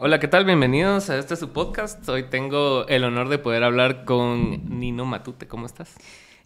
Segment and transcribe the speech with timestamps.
[0.00, 0.44] Hola, ¿qué tal?
[0.44, 2.08] Bienvenidos a este su podcast.
[2.08, 5.48] Hoy tengo el honor de poder hablar con Nino Matute.
[5.48, 5.96] ¿Cómo estás?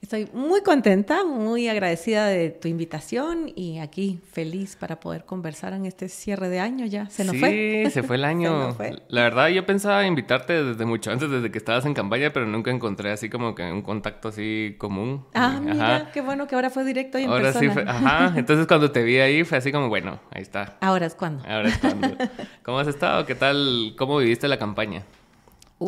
[0.03, 5.87] Estoy muy contenta, muy agradecida de tu invitación y aquí feliz para poder conversar en
[5.87, 7.09] este cierre de año ya.
[7.09, 7.85] ¿Se nos fue?
[7.87, 8.77] Sí, se fue el año.
[9.07, 12.73] La verdad, yo pensaba invitarte desde mucho antes, desde que estabas en campaña, pero nunca
[12.73, 15.25] encontré así como que un contacto así común.
[15.35, 18.33] Ah, mira, qué bueno que ahora fue directo y en ahora sí fue, ajá.
[18.37, 20.79] Entonces cuando te vi ahí fue así como, bueno, ahí está.
[20.81, 21.45] Ahora es cuando.
[21.49, 22.09] Ahora es cuando.
[22.65, 23.25] ¿Cómo has estado?
[23.25, 23.95] ¿Qué tal?
[23.97, 25.05] ¿Cómo viviste la campaña?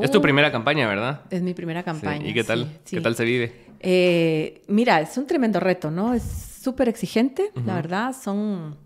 [0.03, 1.23] Es tu uh, primera campaña, ¿verdad?
[1.31, 2.27] Es mi primera campaña.
[2.27, 2.81] ¿Y qué tal?
[2.89, 3.53] ¿Qué tal se vive?
[3.81, 6.15] Eh, mira, es un tremendo reto, ¿no?
[6.15, 6.23] Es
[6.63, 8.15] súper exigente, la verdad.
[8.19, 8.77] Son,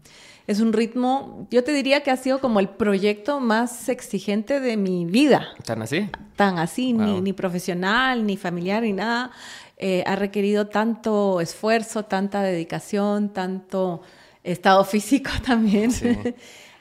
[0.48, 4.76] es un ritmo, yo te diría que ha sido como el proyecto más exigente de
[4.76, 5.46] mi vida.
[5.64, 6.08] ¿Tan así?
[6.34, 9.30] Tan así, ni, profesional, ni familiar, ni nada.
[9.76, 14.02] Eh, ha requerido tanto esfuerzo, tanta dedicación, tanto
[14.42, 15.92] estado físico también.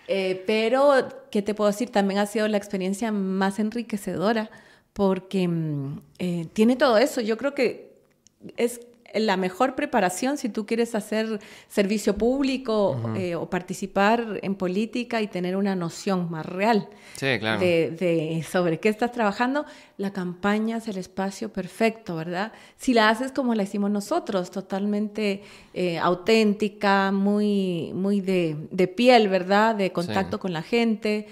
[0.09, 1.91] Eh, pero, ¿qué te puedo decir?
[1.91, 4.49] También ha sido la experiencia más enriquecedora
[4.93, 5.99] porque mm,
[6.51, 7.21] tiene todo eso.
[7.21, 7.93] Yo creo que
[8.55, 8.79] es
[9.19, 15.27] la mejor preparación si tú quieres hacer servicio público eh, o participar en política y
[15.27, 19.65] tener una noción más real de, sobre qué estás trabajando,
[19.97, 22.51] la campaña es el espacio perfecto, ¿verdad?
[22.77, 25.41] Si la haces como la hicimos nosotros, totalmente
[25.73, 29.75] eh, auténtica, muy, muy de, piel, ¿verdad?
[29.75, 31.27] De contacto con la gente.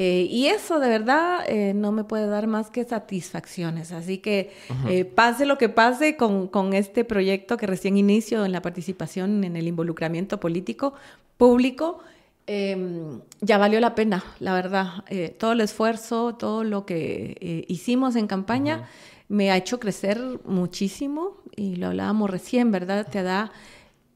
[0.00, 3.90] Eh, y eso de verdad eh, no me puede dar más que satisfacciones.
[3.90, 4.52] Así que
[4.88, 9.42] eh, pase lo que pase con, con, este proyecto que recién inicio en la participación
[9.42, 10.94] en el involucramiento político
[11.36, 11.98] público,
[12.46, 15.04] em, ya valió la pena, la verdad.
[15.36, 18.88] todo el esfuerzo, todo lo que hicimos en campaña
[19.26, 23.08] me ha hecho crecer muchísimo y lo hablábamos recién, ¿verdad?
[23.10, 23.50] Te da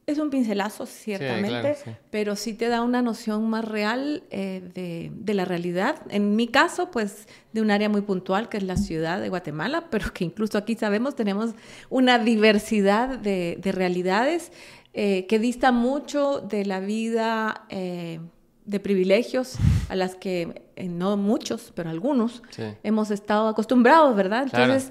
[0.07, 1.77] es un pincelazo, ciertamente,
[2.11, 5.97] pero sí te da una noción más real eh, de, la realidad.
[6.11, 9.85] En mi caso, pues, de un área muy puntual, que es la ciudad de Guatemala,
[9.91, 11.53] pero que incluso aquí sabemos tenemos
[11.89, 14.51] una diversidad de, realidades
[14.93, 18.19] eh, que dista mucho de la vida eh,
[18.67, 19.55] de privilegios
[19.89, 22.43] a las que, no muchos, pero algunos,
[22.83, 24.45] hemos estado acostumbrados, ¿verdad?
[24.45, 24.91] Entonces,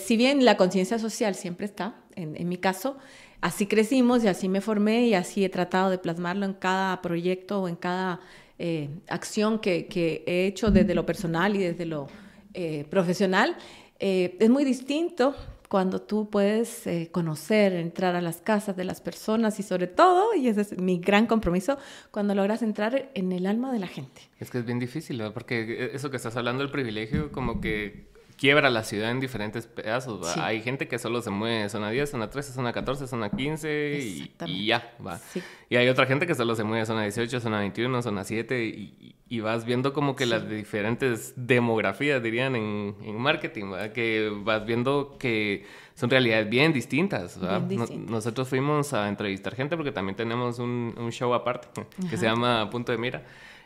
[0.00, 2.96] si bien la conciencia social siempre está, en mi caso,
[3.40, 7.62] así crecimos y así me formé y así he tratado de plasmarlo en cada proyecto
[7.62, 8.20] o en cada
[8.58, 9.88] eh, acción que,
[10.26, 12.08] he hecho desde lo personal y desde lo
[12.52, 13.56] eh, profesional.
[13.98, 15.34] Eh, es muy distinto
[15.68, 20.48] cuando tú puedes conocer, entrar a las casas de las personas y sobre todo, y
[20.48, 21.78] ese es mi gran compromiso,
[22.10, 24.22] cuando logras entrar en el alma de la gente.
[24.40, 28.09] Es que es bien difícil, porque eso que estás hablando del privilegio, como que
[28.40, 30.34] quiebra la ciudad en diferentes pedazos.
[30.38, 34.64] Hay gente que solo se mueve zona 10, zona 13, zona 14, zona 15 y,
[34.64, 35.20] ya, va.
[35.68, 39.40] Y hay otra gente que solo se mueve zona 18, zona 21, zona 7 y,
[39.40, 46.08] vas viendo como que las diferentes demografías, dirían en, marketing, que vas viendo que son
[46.08, 47.38] realidades bien distintas.
[47.38, 51.68] nosotros fuimos a entrevistar gente porque también tenemos un, show aparte
[52.08, 53.22] que se llama Punto de Mira.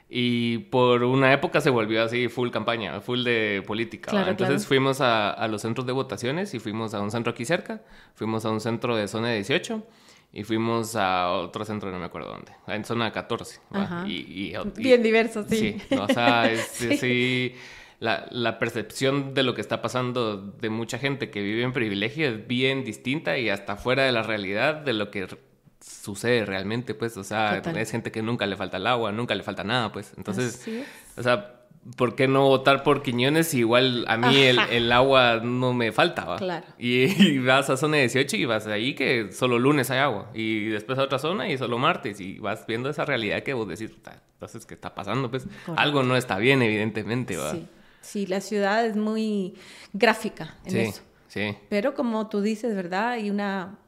[0.09, 4.29] Y por una época se volvió así full campaña, full de política.
[4.29, 7.83] Entonces fuimos a, los centros de votaciones y fuimos a un centro aquí cerca,
[8.15, 9.83] fuimos a un centro de zona 18
[10.33, 13.61] y fuimos a otro centro, no me acuerdo dónde, en zona 14.
[14.07, 15.81] Y, Bien diverso, sí.
[15.89, 16.63] Sí, o sea, es,
[17.01, 17.55] sí.
[17.99, 22.29] la, la, percepción de lo que está pasando de mucha gente que vive en privilegio
[22.29, 25.29] es bien distinta y hasta fuera de la realidad de lo que
[25.85, 29.43] sucede realmente, pues, o sea, es gente que nunca le falta el agua, nunca le
[29.43, 30.13] falta nada, pues.
[30.17, 30.67] Entonces,
[31.17, 31.61] o sea,
[31.97, 36.25] ¿por qué no votar por Quiñones si igual a mí el, agua no me falta,
[36.25, 36.37] ¿va?
[36.37, 36.67] Claro.
[36.79, 40.99] Y, vas a zona 18 y vas ahí que solo lunes hay agua, y después
[40.99, 43.91] a otra zona y solo martes, y vas viendo esa realidad que vos decís,
[44.35, 45.31] entonces, ¿qué está pasando?
[45.31, 45.47] Pues
[45.77, 47.53] algo no está bien, evidentemente, ¿va?
[47.53, 47.69] Sí.
[48.01, 49.55] sí, la ciudad es muy
[49.93, 51.03] gráfica en eso.
[51.29, 51.57] Sí.
[51.69, 53.11] Pero como tú dices, ¿verdad?
[53.11, 53.79] Hay una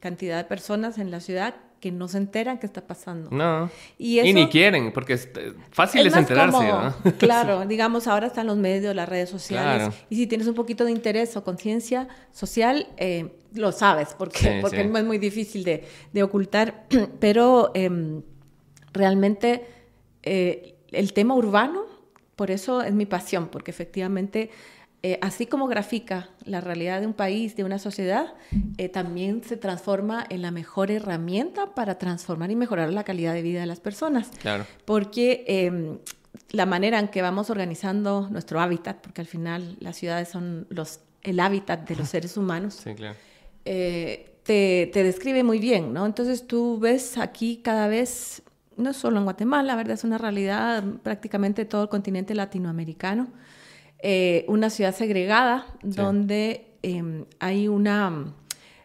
[0.00, 3.28] cantidad de personas en la ciudad que no se enteran qué está pasando.
[3.32, 3.68] No.
[3.98, 6.58] Y, ni quieren, porque es eh, fácil es, enterarse.
[7.18, 9.92] Claro, digamos, ahora están los medios, las redes sociales.
[10.08, 14.84] Y si tienes un poquito de interés o conciencia social, eh, lo sabes, porque, porque
[14.84, 16.86] no es muy difícil de, ocultar.
[17.18, 18.22] Pero em,
[18.92, 19.66] realmente
[20.22, 21.82] eh, el tema urbano,
[22.36, 24.50] por eso es mi pasión, porque efectivamente
[25.04, 28.34] eh, así como grafica la realidad de un país, de una sociedad,
[28.78, 33.42] eh, también se transforma en la mejor herramienta para transformar y mejorar la calidad de
[33.42, 34.30] vida de las personas.
[34.40, 34.64] Claro.
[34.84, 35.98] Porque em,
[36.52, 41.00] la manera en que vamos organizando nuestro hábitat, porque al final las ciudades son los,
[41.22, 43.16] el hábitat de los seres humanos, sí, claro.
[43.64, 46.06] Eh, te, te, describe muy bien, ¿no?
[46.06, 48.42] Entonces tú ves aquí cada vez
[48.76, 49.94] no solo en Guatemala, ¿verdad?
[49.94, 53.28] Es una realidad prácticamente todo el continente latinoamericano.
[54.04, 58.34] Eh, una ciudad segregada donde em, hay una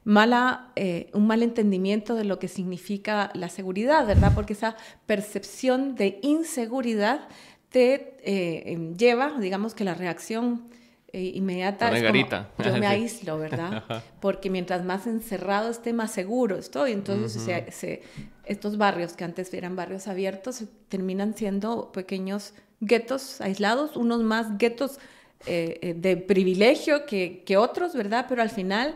[0.03, 4.33] mala, eh, un mal entendimiento de lo que significa la seguridad, ¿verdad?
[4.35, 4.77] Porque esa
[5.07, 7.27] percepción de inseguridad
[7.69, 10.69] te eh, em, lleva, digamos que la reacción
[11.11, 13.85] inmediata es como, yo me aíslo, ¿verdad?
[14.21, 16.91] Porque mientras más encerrado esté, más seguro estoy.
[16.91, 17.41] Entonces,
[17.71, 18.03] se,
[18.45, 24.99] estos barrios que antes eran barrios abiertos terminan siendo pequeños guetos aislados, unos más guetos
[25.45, 28.25] eh, eh, de privilegio que, otros, ¿verdad?
[28.27, 28.95] Pero al final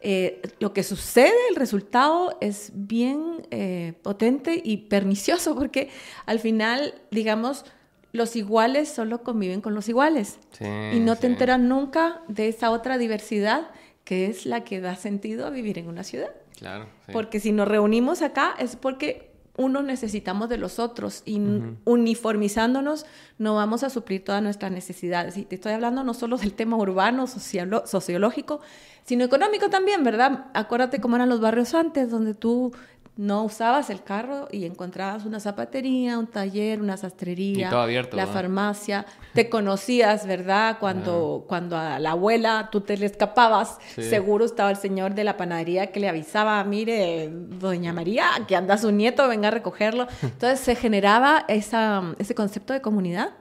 [0.00, 3.46] eh, lo que sucede, el resultado es bien
[4.02, 5.90] potente y pernicioso porque
[6.26, 7.64] al final, digamos,
[8.12, 12.98] los iguales solo conviven con los iguales y no te enteras nunca de esa otra
[12.98, 13.70] diversidad
[14.04, 16.30] que es la que da sentido a vivir en una ciudad.
[16.58, 16.86] Claro.
[17.12, 19.29] Porque si nos reunimos acá es porque
[19.60, 21.38] uno necesitamos de los otros y
[21.84, 23.04] uniformizándonos
[23.36, 25.36] no vamos a suplir todas nuestras necesidades.
[25.36, 28.60] Y te estoy hablando no solo del tema urbano, sociológico,
[29.04, 30.46] sino económico también, ¿verdad?
[30.54, 32.72] Acuérdate cómo eran los barrios antes, donde tú
[33.20, 37.70] no usabas el carro y encontrabas una zapatería, un taller, una sastrería,
[38.12, 40.78] la farmacia, te conocías, ¿verdad?
[40.80, 45.36] Cuando, cuando a la abuela tú te le escapabas, seguro estaba el señor de la
[45.36, 50.06] panadería que le avisaba, mire, doña María, que anda su nieto, venga a recogerlo.
[50.22, 53.34] Entonces se generaba esa, ese concepto de comunidad,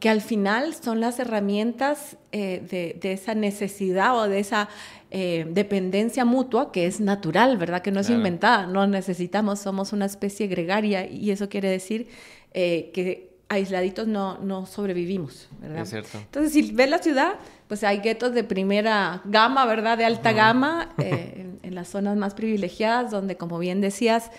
[0.00, 4.68] que al final son las herramientas eh, de, de esa necesidad o de esa
[5.14, 7.82] eh, dependencia mutua que es natural, ¿verdad?
[7.82, 12.08] Que no es inventada, no necesitamos, somos una especie gregaria y eso quiere decir
[12.54, 15.82] eh, que aisladitos no, no sobrevivimos, ¿verdad?
[15.82, 16.16] Es cierto.
[16.16, 17.34] Entonces, si ves la ciudad,
[17.68, 19.98] pues hay guetos de primera gama, ¿verdad?
[19.98, 24.30] De alta gama, eh, en, las zonas más privilegiadas, donde, como bien decías,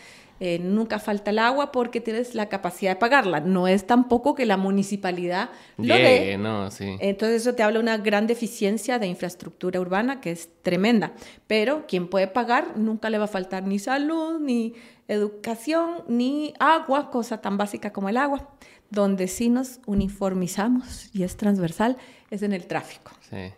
[0.45, 3.39] eh, nunca falta el agua porque tienes la capacidad de pagarla.
[3.39, 6.37] No es tampoco que la municipalidad lo dé.
[6.37, 6.97] No, sí.
[6.99, 11.13] Entonces eso te habla de una gran deficiencia de infraestructura urbana que es tremenda.
[11.47, 14.73] Pero quien puede pagar nunca le va a faltar ni salud, ni
[15.07, 18.49] educación, ni agua, cosa tan básica como el agua.
[18.89, 21.95] Donde sí nos uniformizamos y es transversal
[22.33, 23.11] es en el tráfico.
[23.29, 23.53] Sí.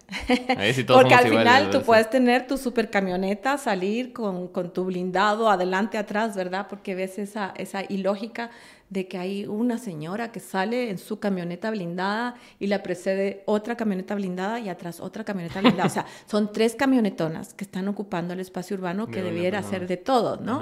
[0.88, 5.98] Porque al final tú puedes tener tu super camioneta, salir con, con, tu blindado adelante,
[5.98, 6.68] atrás, ¿verdad?
[6.70, 8.52] Porque ves esa, esa ilógica
[8.90, 13.78] de que hay una señora que sale en su camioneta blindada y la precede otra
[13.78, 15.88] camioneta blindada y atrás otra camioneta blindada.
[15.88, 19.96] o sea, son tres camionetonas que están ocupando el espacio urbano que debiera ser de
[19.96, 20.62] todos, ¿no?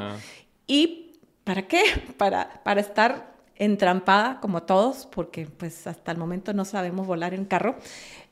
[0.68, 1.14] ¿Y
[1.44, 1.84] para qué?
[2.18, 7.46] Para, para estar entrampada como todos, porque pues hasta el momento no sabemos volar en
[7.46, 7.76] carro.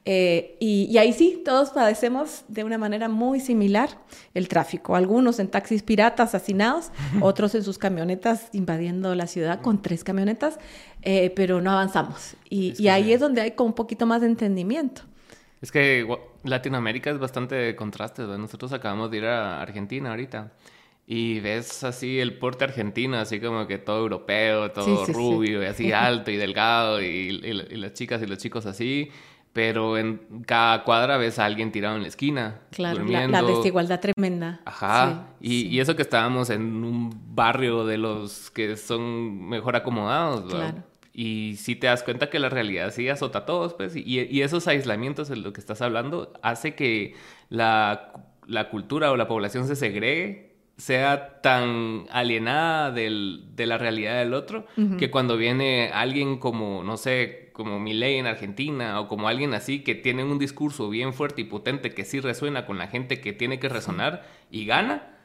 [0.03, 3.89] Eh, y, ahí sí, todos padecemos de una manera muy similar
[4.33, 4.95] el tráfico.
[4.95, 6.91] Algunos en taxis piratas asesinados,
[7.21, 10.57] otros en sus camionetas invadiendo la ciudad con tres camionetas,
[11.03, 12.35] eh, pero no avanzamos.
[12.49, 15.03] Y, ahí es donde hay como un poquito más de entendimiento.
[15.61, 16.07] Es que
[16.43, 18.23] Latinoamérica es bastante contraste.
[18.23, 20.51] Nosotros acabamos de ir a Argentina ahorita.
[21.13, 25.91] Y ves así el porte argentino, así como que todo europeo, todo rubio, y así
[25.91, 29.11] alto y delgado, y, las chicas y los chicos así.
[29.51, 32.61] Pero en cada cuadra ves a alguien tirado en la esquina.
[32.71, 34.61] Claro, la, desigualdad tremenda.
[34.63, 35.33] Ajá.
[35.41, 40.49] y, y, eso que estábamos en un barrio de los que son mejor acomodados.
[40.49, 40.81] Claro.
[41.11, 43.97] Y si te das cuenta que la realidad sí azota a todos, pues.
[43.97, 47.15] Y, y esos aislamientos de lo que estás hablando hace que
[47.49, 48.13] la,
[48.47, 50.50] la cultura o la población se segregue
[50.81, 54.65] sea tan alienada del, de la realidad del otro,
[54.97, 59.83] que cuando viene alguien como, no sé, como Milei en Argentina, o como alguien así
[59.83, 63.31] que tiene un discurso bien fuerte y potente que sí resuena con la gente que
[63.31, 65.19] tiene que resonar y gana,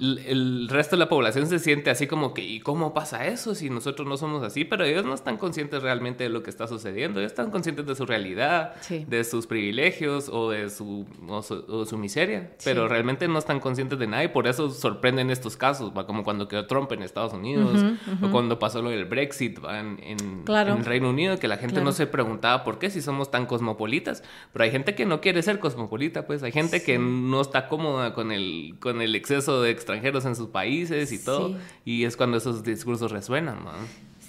[0.00, 3.68] el resto de la población se siente así como que, ¿y cómo pasa eso si
[3.68, 4.64] nosotros no somos así?
[4.64, 7.94] Pero ellos no están conscientes realmente de lo que está sucediendo, ellos están conscientes de
[7.94, 13.60] su realidad, de sus privilegios o de su, o su, miseria, pero realmente no están
[13.60, 16.06] conscientes de nada y por eso sorprenden estos casos, ¿va?
[16.06, 17.84] como cuando quedó Trump en Estados Unidos
[18.22, 21.92] o cuando pasó lo del Brexit En, en, el Reino Unido, que la gente no
[21.92, 25.58] se preguntaba por qué si somos tan cosmopolitas, pero hay gente que no quiere ser
[25.58, 30.24] cosmopolita, pues hay gente que no está cómoda con el, con el exceso de extranjeros
[30.24, 31.56] en sus países y todo.
[31.84, 33.72] Y es cuando esos discursos resuenan, ¿no?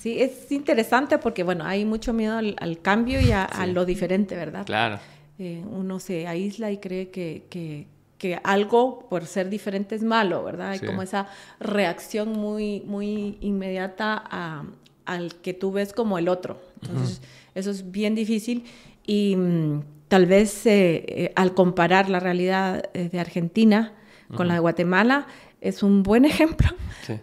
[0.01, 4.65] Sí, es interesante porque, bueno, hay mucho miedo al, cambio y a, lo diferente, ¿verdad?
[4.65, 4.99] Claro.
[5.37, 7.85] Eh, uno se aísla y cree que, que,
[8.17, 10.71] que, algo por ser diferente es malo, ¿verdad?
[10.71, 11.27] Hay como esa
[11.59, 14.63] reacción muy, muy inmediata a,
[15.05, 16.59] al que tú ves como el otro.
[16.81, 17.21] Entonces,
[17.53, 18.63] eso es bien difícil
[19.05, 23.93] y mm, tal vez eh, eh, al comparar la realidad de Argentina
[24.35, 25.27] con la de Guatemala,
[25.61, 26.69] es un buen ejemplo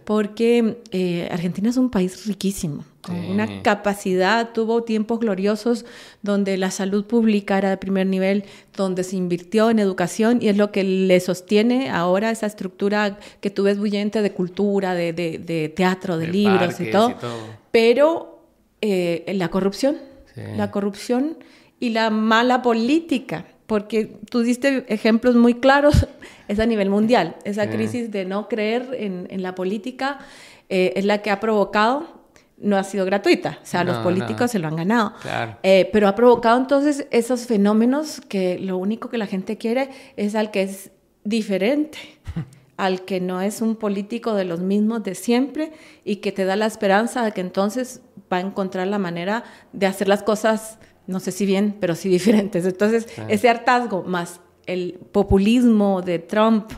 [0.05, 5.85] porque eh, Argentina es un país riquísimo, con una capacidad, tuvo tiempos gloriosos
[6.21, 10.57] donde la salud pública era de primer nivel, donde se invirtió en educación y es
[10.57, 16.17] lo que le sostiene ahora esa estructura que tú ves bullente de cultura, de, teatro,
[16.17, 17.15] de, libros y todo.
[17.71, 18.43] Pero
[18.81, 19.97] eh, la corrupción,
[20.35, 21.37] la corrupción
[21.79, 26.07] y la mala política porque tú diste ejemplos muy claros,
[26.49, 27.35] es a nivel mundial.
[27.45, 30.19] Esa crisis de no creer en, la política
[30.67, 32.19] eh, es la que ha provocado,
[32.57, 35.13] no ha sido gratuita, o sea, los políticos se lo han ganado,
[35.63, 40.35] eh, pero ha provocado entonces esos fenómenos que lo único que la gente quiere es
[40.35, 40.91] al que es
[41.23, 41.99] diferente.
[42.75, 45.73] al que no es un político de los mismos de siempre
[46.05, 49.85] y que te da la esperanza de que entonces va a encontrar la manera de
[49.85, 50.79] hacer las cosas
[51.09, 52.65] no sé si bien, pero sí diferentes.
[52.65, 56.71] Entonces, ese hartazgo más el populismo de Trump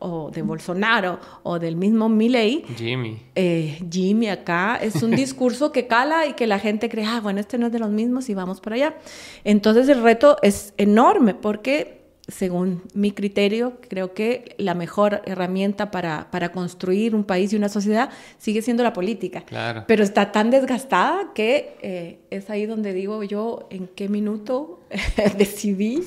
[0.00, 2.64] o de Bolsonaro o del mismo Milley.
[2.76, 3.18] Jimmy.
[3.34, 7.40] Eh, Jimmy acá es un discurso que cala y que la gente cree, ah, bueno,
[7.40, 8.96] este no es de los mismos y vamos por allá.
[9.44, 11.97] Entonces el reto es enorme porque
[12.28, 17.70] según mi criterio, creo que la mejor herramienta para, para, construir un país y una
[17.70, 19.42] sociedad sigue siendo la política.
[19.46, 19.84] Claro.
[19.88, 24.80] Pero está tan desgastada que eh, es ahí donde digo yo en qué minuto
[25.38, 26.02] decidí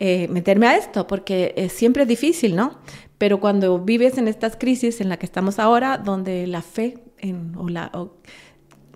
[0.00, 2.80] eh, meterme a esto, porque eh, siempre es difícil, ¿no?
[3.16, 7.54] Pero cuando vives en estas crisis en la que estamos ahora, donde la fe en,
[7.56, 7.92] o la,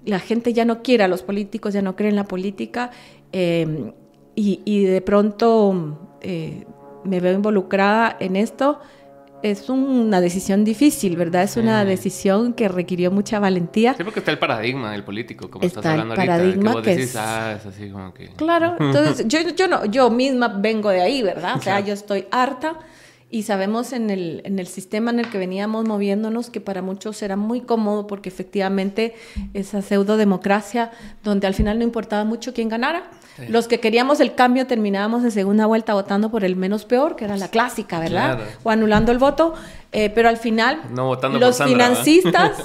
[0.05, 2.91] la gente ya no quiere a los políticos, ya no cree en la política,
[3.31, 6.65] y, y de pronto eh,
[7.05, 8.81] me veo involucrada en esto,
[9.43, 11.45] es una decisión difícil, ¿verdad?
[11.45, 13.95] Es una decisión que requirió mucha valentía.
[13.95, 16.97] Sí, porque está el paradigma del político, como estás hablando el paradigma ahorita.
[16.97, 17.17] Que, es...
[17.17, 18.29] Ah, es así como que...
[18.31, 21.57] Claro, entonces yo, yo, no, yo misma vengo de ahí, ¿verdad?
[21.57, 22.79] O sea, yo estoy harta
[23.31, 27.23] y sabemos en el, en el sistema en el que veníamos moviéndonos que para muchos
[27.23, 29.15] era muy cómodo porque efectivamente
[29.55, 30.91] esa pseudo democracia
[31.23, 33.11] donde al final no importaba mucho quién ganara.
[33.49, 37.25] Los que queríamos el cambio terminábamos en segunda vuelta votando por el menos peor, que
[37.25, 38.41] era la clásica, ¿verdad?
[38.63, 39.55] O anulando el voto.
[39.91, 40.83] Eh, pero al final
[41.39, 42.59] los financistas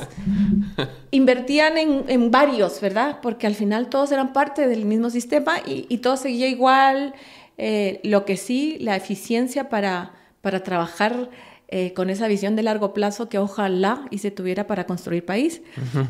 [1.12, 3.20] invertían en, en, varios, ¿verdad?
[3.22, 7.14] Porque al final todos eran parte del mismo sistema y, y todo seguía igual.
[7.58, 10.12] Eh, lo que sí, la eficiencia para
[10.44, 11.30] para trabajar
[11.70, 15.62] eh, con esa visión de largo plazo que ojalá y se tuviera para construir país.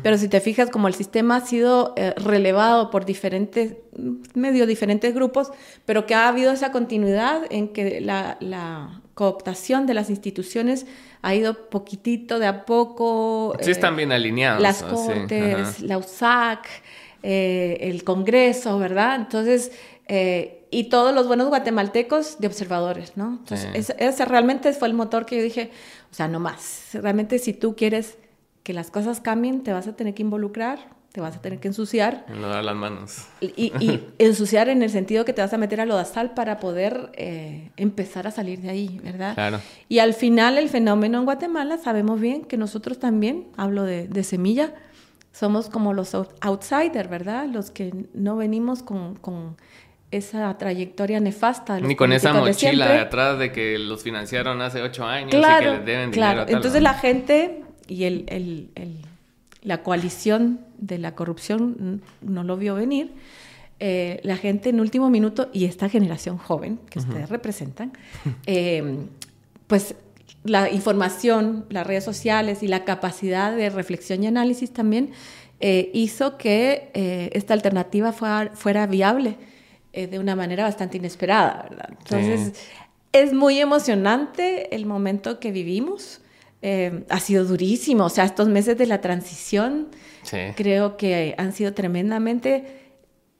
[0.02, 3.76] Pero si te fijas, como el sistema ha sido eh, relevado por diferentes,
[4.34, 5.52] medio diferentes grupos,
[5.86, 10.86] pero que ha habido esa continuidad en que la, cooptación de las instituciones
[11.22, 13.56] ha ido poquitito de a poco.
[13.60, 14.60] Sí, están bien alineados.
[14.60, 16.68] Las Cortes, la USAC,
[17.22, 19.14] eh, el Congreso, ¿verdad?
[19.14, 19.70] Entonces,
[20.74, 23.38] y todos los buenos guatemaltecos de observadores, ¿no?
[23.38, 25.70] Entonces, ese, realmente fue el motor que yo dije,
[26.10, 26.88] o sea, no más.
[26.94, 28.18] Realmente si tú quieres
[28.64, 30.80] que las cosas cambien, te vas a tener que involucrar,
[31.12, 32.26] te vas a tener que ensuciar.
[32.28, 33.28] No dar las manos.
[33.40, 33.72] Y,
[34.18, 38.26] ensuciar en el sentido que te vas a meter a lodazal para poder eh, empezar
[38.26, 39.34] a salir de ahí, ¿verdad?
[39.34, 39.60] Claro.
[39.88, 44.24] Y al final el fenómeno en Guatemala, sabemos bien que nosotros también, hablo de, de
[44.24, 44.74] semilla,
[45.30, 47.46] somos como los outsiders, ¿verdad?
[47.48, 49.56] Los que no venimos con, con
[50.16, 51.80] esa trayectoria nefasta.
[51.80, 55.70] Ni con esa mochila de, atrás de que los financiaron hace ocho años y que
[55.70, 56.44] les deben claro.
[56.48, 58.98] Entonces la gente y el, el, el,
[59.62, 63.12] la coalición de la corrupción no lo vio venir.
[63.80, 67.92] Eh, la gente en último minuto y esta generación joven que ustedes representan,
[68.46, 68.98] eh,
[69.66, 69.96] pues
[70.44, 75.10] la información, las redes sociales y la capacidad de reflexión y análisis también
[75.58, 76.90] eh, hizo que
[77.32, 79.36] esta alternativa fuera, fuera viable
[79.94, 81.88] eh, de una manera bastante inesperada, ¿verdad?
[81.90, 82.54] Entonces,
[83.12, 86.20] es muy emocionante el momento que vivimos.
[86.62, 89.88] Eh, ha sido durísimo, o sea, estos meses de la transición
[90.56, 92.84] creo que han sido tremendamente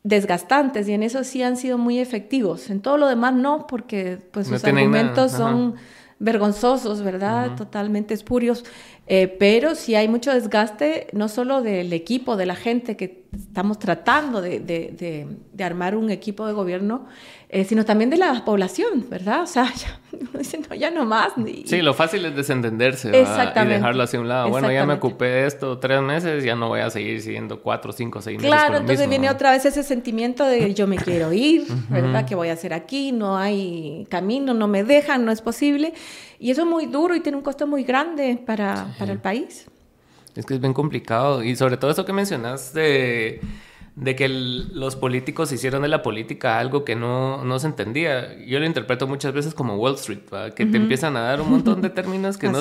[0.03, 2.71] desgastantes y en eso sí han sido muy efectivos.
[2.71, 5.77] En todo lo demás no, porque pues sus argumentos son
[6.19, 7.57] vergonzosos, ¿verdad?
[7.57, 8.65] Totalmente espurios.
[9.07, 13.79] Eh, pero sí hay mucho desgaste, no solo del equipo, de la gente que estamos
[13.79, 17.07] tratando de, de, de, armar un equipo de gobierno,
[17.49, 19.43] eh, sino también de la población, ¿verdad?
[19.43, 20.01] O sea, ya,
[20.69, 21.33] no, ya no más.
[21.67, 23.13] sí, lo fácil es desentenderse y
[23.69, 24.49] dejarlo hacia un lado.
[24.49, 27.93] Bueno, ya me ocupé de esto tres meses, ya no voy a seguir siguiendo cuatro,
[27.93, 28.51] cinco, seis meses.
[28.51, 32.25] Claro, entonces viene otra vez ese sentimiento de yo me quiero ir, ¿verdad?
[32.27, 33.13] ¿Qué voy a hacer aquí?
[33.13, 35.93] No hay camino, no me dejan, no es posible.
[36.39, 39.67] Y eso es muy duro y tiene un costo muy grande para, para el país.
[40.35, 41.43] Es que es bien complicado.
[41.43, 43.41] Y sobre todo eso que mencionas de,
[43.97, 48.37] de que los políticos hicieron de la política algo que no, no se entendía.
[48.45, 50.21] Yo lo interpreto muchas veces como Wall Street,
[50.55, 52.59] que te empiezan a dar un montón de términos que, no,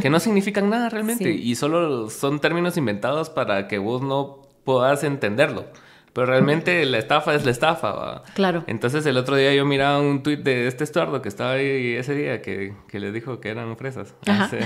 [0.00, 5.04] que no significan nada realmente y solo son términos inventados para que vos no puedas
[5.04, 5.66] entenderlo.
[6.12, 8.64] Pero realmente la estafa es la estafa, Claro.
[8.66, 12.14] Entonces el otro día yo miraba un tuit de este estuardo que estaba ahí ese
[12.14, 14.14] día que, que les dijo que eran fresas,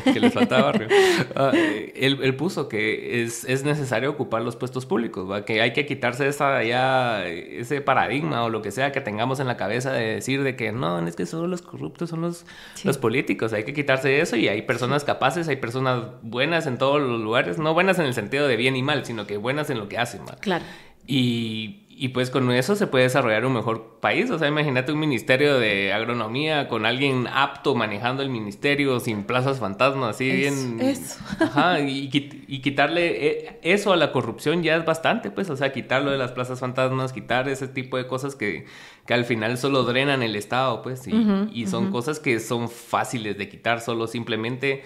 [0.04, 0.88] que les faltaba barrio.
[1.36, 1.52] Ah,
[1.94, 5.44] él, puso que es, es, necesario ocupar los puestos públicos, ¿va?
[5.44, 9.46] que hay que quitarse esa, ya, ese paradigma o lo que sea que tengamos en
[9.46, 12.46] la cabeza de decir de que no, es que solo los corruptos son los,
[12.84, 17.00] los políticos, hay que quitarse eso y hay personas capaces, hay personas buenas en todos
[17.00, 19.78] los lugares, no buenas en el sentido de bien y mal, sino que buenas en
[19.78, 20.22] lo que hacen.
[20.22, 20.36] ¿va?
[20.36, 20.64] Claro.
[21.06, 24.30] Y, y, pues con eso se puede desarrollar un mejor país.
[24.30, 29.60] O sea, imagínate un ministerio de agronomía con alguien apto manejando el ministerio sin plazas
[29.60, 30.80] fantasmas, así bien.
[30.80, 31.20] Eso.
[31.40, 32.10] Ajá, y,
[32.48, 35.50] y, quitarle eh, eso a la corrupción ya es bastante, pues.
[35.50, 38.64] O sea, quitarlo de las plazas fantasmas, quitar ese tipo de cosas que,
[39.06, 41.06] que al final solo drenan el Estado, pues.
[41.06, 44.82] Y, y son cosas que son fáciles de quitar, solo simplemente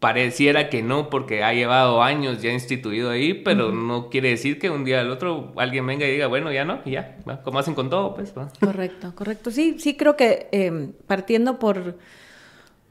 [0.00, 4.70] pareciera que no porque ha llevado años ya instituido ahí, pero no quiere decir que
[4.70, 7.74] un día al otro alguien venga y diga, bueno, ya no, y ya, como hacen
[7.74, 8.32] con todo, pues.
[8.58, 9.50] Correcto, correcto.
[9.50, 11.98] Sí, sí creo que em, partiendo por,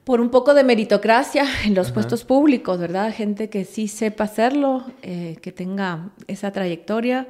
[0.03, 3.11] por un poco de meritocracia en los puestos públicos, ¿verdad?
[3.11, 7.27] Gente que sí sepa hacerlo, eh, que tenga esa trayectoria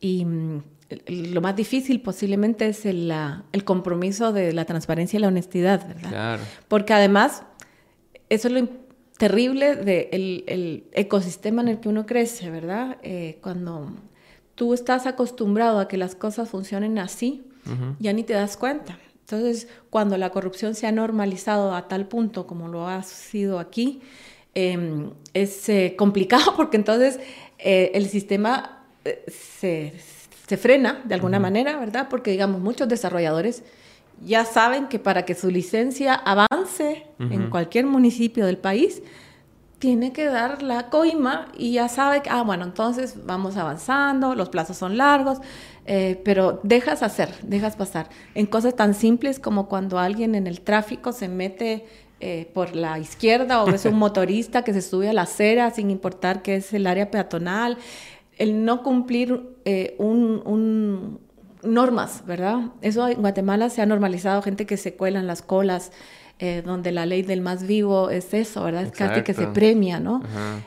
[0.00, 0.62] y mm,
[1.06, 3.14] lo más difícil posiblemente es el,
[3.52, 6.08] el compromiso de la transparencia y la honestidad, ¿verdad?
[6.08, 6.42] Claro.
[6.66, 7.44] Porque además,
[8.28, 8.58] eso es lo
[9.20, 12.96] terrible del el ecosistema en el que uno crece, ¿verdad?
[13.02, 13.92] Eh, cuando
[14.54, 17.44] tú estás acostumbrado a que las cosas funcionen así,
[17.98, 18.98] ya ni te das cuenta.
[19.20, 24.00] Entonces, cuando la corrupción se ha normalizado a tal punto como lo ha sido aquí,
[24.54, 27.20] em, es eh, complicado porque entonces
[27.58, 28.86] eh, el sistema
[29.28, 29.92] se,
[30.48, 32.08] se, frena de alguna manera, ¿verdad?
[32.08, 33.64] Porque, digamos, muchos desarrolladores
[34.24, 39.02] ya saben que para que su licencia avance en cualquier municipio del país,
[39.80, 44.50] tiene que dar la coima y ya sabe que, ah, bueno, entonces vamos avanzando, los
[44.50, 45.38] plazos son largos,
[45.86, 48.10] eh, pero dejas hacer, dejas pasar.
[48.34, 51.86] En cosas tan simples como cuando alguien en el tráfico se mete
[52.20, 55.90] eh, por la izquierda o es un motorista que se sube a la acera sin
[55.90, 57.78] importar que es el área peatonal,
[58.36, 61.20] el no cumplir eh, un
[61.62, 62.70] normas, ¿verdad?
[62.82, 65.92] Eso en Guatemala se ha normalizado, gente que se cuela en las colas,
[66.42, 68.84] eh, donde la ley del más vivo es eso, ¿verdad?
[68.84, 70.22] Es casi que se premia, ¿no?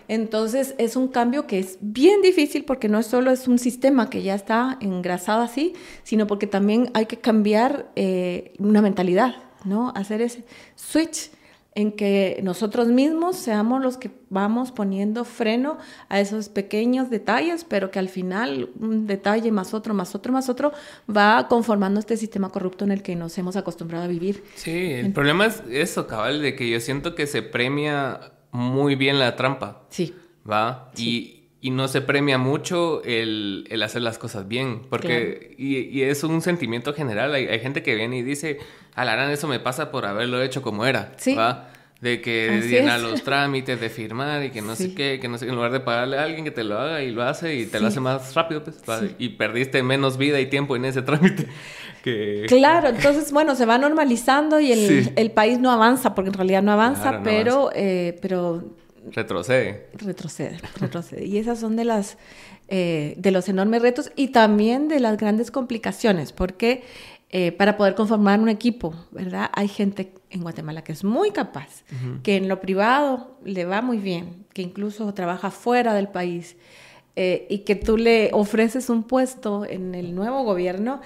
[0.08, 4.22] Entonces es un cambio que es bien difícil porque no solo es un sistema que
[4.22, 9.92] ya está engrasado así, sino porque también hay que cambiar eh, una mentalidad, ¿no?
[9.96, 11.32] Hacer ese switch
[11.76, 15.78] en que nosotros mismos seamos los que vamos poniendo freno
[16.10, 20.50] a esos pequeños detalles, pero que al final un detalle más otro, más otro, más
[20.50, 20.72] otro,
[21.10, 24.44] va conformando este sistema corrupto en el que nos hemos acostumbrado a vivir.
[24.56, 29.20] Sí, el problema es eso, cabal, de que yo siento que se premia muy bien
[29.20, 29.84] la trampa.
[29.90, 30.14] Sí.
[30.50, 30.92] ¿Va?
[30.98, 36.94] Y, no se premia mucho el, hacer las cosas bien, porque, y, es un sentimiento
[36.94, 38.60] general, hay, hay gente que viene y dice,
[38.96, 41.14] Alarán, eso me pasa por haberlo hecho como era.
[41.18, 41.36] Sí.
[41.36, 41.70] ¿va?
[42.02, 45.48] De que llena los trámites, de firmar y que no sé qué, que no sé,
[45.48, 47.80] en lugar de pagarle a alguien que te lo haga y lo hace y te
[47.80, 48.84] lo hace más rápido, pues,
[49.18, 51.48] y perdiste menos vida y tiempo en ese trámite.
[52.04, 52.44] Que...
[52.50, 56.62] Claro, entonces, bueno, se va normalizando y el, el país no avanza, porque en realidad
[56.62, 58.76] no avanza, pero, Eh, pero...
[59.12, 59.88] Retrocede.
[59.94, 61.26] Retrocede, retrocede.
[61.26, 62.18] Y esas son de las...
[62.70, 66.84] Eh, de los enormes retos y también de las grandes complicaciones, porque
[67.36, 69.50] eh, para poder conformar un equipo, ¿verdad?
[69.54, 71.84] Hay gente en Guatemala que es muy capaz,
[72.22, 76.56] que en lo privado le va muy bien, que incluso trabaja fuera del país
[77.16, 81.02] eh, y que tú le ofreces un puesto en el nuevo gobierno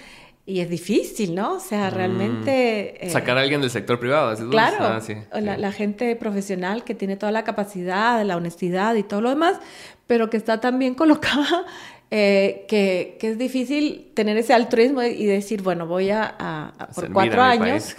[0.48, 1.56] y es difícil, ¿no?
[1.56, 1.94] O sea, mm.
[1.94, 3.06] realmente...
[3.06, 4.34] Eh, Sacar a alguien del sector privado.
[4.36, 4.44] ¿sí?
[4.50, 9.20] Claro, ah, la, la, gente profesional que tiene toda la capacidad, la honestidad y todo
[9.20, 9.60] lo demás,
[10.08, 11.66] pero que está también colocada
[12.10, 17.42] eh, que, que, es difícil tener ese altruismo y decir, bueno, voy a, por cuatro
[17.42, 17.94] años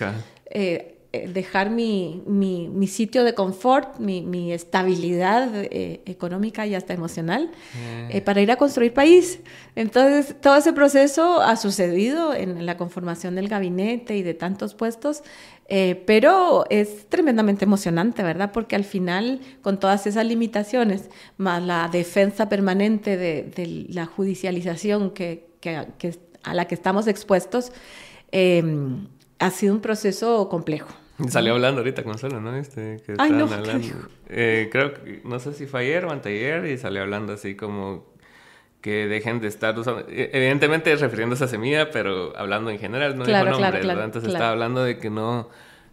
[0.47, 7.51] eh, dejar mi, mi, mi, sitio de confort, mi, mi estabilidad económica y hasta emocional
[8.25, 9.41] para ir a construir país.
[9.75, 15.23] Entonces, todo ese proceso ha sucedido en la conformación del gabinete y de tantos puestos
[15.71, 18.53] eh, pero es tremendamente emocionante, ¿verdad?
[18.53, 25.47] Porque al final, con todas esas limitaciones, más la defensa permanente de, la judicialización que,
[26.43, 27.73] a la que estamos expuestos,
[29.39, 30.89] ha sido un proceso complejo.
[31.29, 32.57] Salió hablando ahorita Consuelo, ¿no?
[32.57, 33.89] Este, que Ay, no, hablando.
[34.29, 38.07] Eh, creo que, no sé si fue ayer o anteayer, y salió hablando así como
[38.81, 43.25] que dejen de estar usando, e, evidentemente refiriéndose a semilla, pero hablando en general, no
[43.25, 45.49] claro, claro, claro, Antes estaba hablando de que no,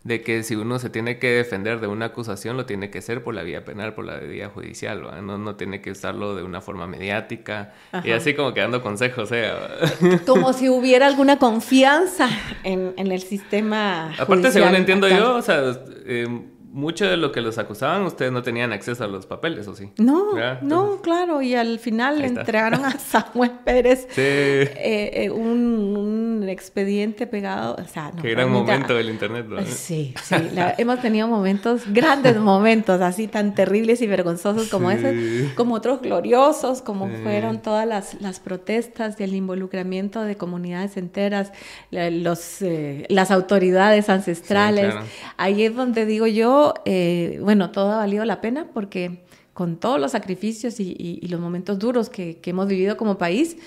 [0.06, 3.24] de que si uno se tiene que defender de una acusación, lo tiene que hacer
[3.24, 6.62] por la vía penal, por la vía judicial, no, no tiene que usarlo de una
[6.62, 9.52] forma mediática y así como que dando consejos, ¿eh?
[10.28, 12.30] Como si hubiera alguna confianza
[12.64, 14.14] en, en el sistema.
[14.20, 16.28] Aparte, según entiendo yo, o sea, eh,
[16.76, 19.92] mucho de lo que los acusaban, ustedes no tenían acceso a los papeles, ¿o sí?
[19.98, 27.28] No, no, claro, y al final le entregaron a Samuel Pérez eh, eh, un, expediente
[27.28, 29.62] pegado, o sea, no, Qué gran momento del internet, ¿no?
[29.66, 30.36] Sí, sí,
[30.78, 36.82] hemos tenido momentos, grandes momentos, así tan terribles y vergonzosos como ese, como otros gloriosos,
[36.82, 41.54] como fueron todas las, las protestas del involucramiento de comunidades enteras,
[41.90, 44.94] los, eh, las autoridades ancestrales.
[45.38, 49.24] Ahí es donde digo yo, eh, bueno, todo ha valido la pena porque
[49.54, 53.58] con todos los sacrificios y, los momentos duros que, hemos vivido como país,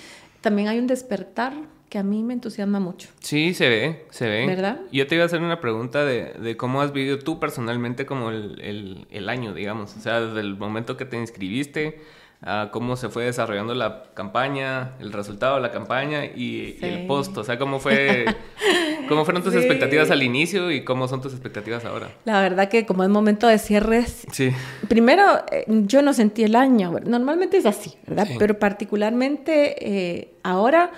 [0.40, 1.54] también hay un despertar
[1.88, 3.08] que a mí me entusiasma mucho.
[3.20, 4.46] Sí, se ve, se ve.
[4.46, 4.80] ¿Verdad?
[4.92, 9.06] Yo te iba a hacer una pregunta de, cómo has vivido tú personalmente como el,
[9.10, 9.96] el, año, digamos.
[9.96, 12.00] O sea, desde el momento que te inscribiste
[12.40, 17.36] a cómo se fue desarrollando la campaña, el resultado de la campaña y el post.
[17.36, 18.26] O sea, cómo fue,
[19.08, 22.10] cómo fueron tus expectativas al inicio y cómo son tus expectativas ahora.
[22.24, 24.52] La verdad que como es momento de cierres, sí.
[24.88, 26.94] primero eh, yo no sentí el año.
[27.04, 28.28] Normalmente es así, ¿verdad?
[28.38, 30.92] Pero particularmente eh, ahora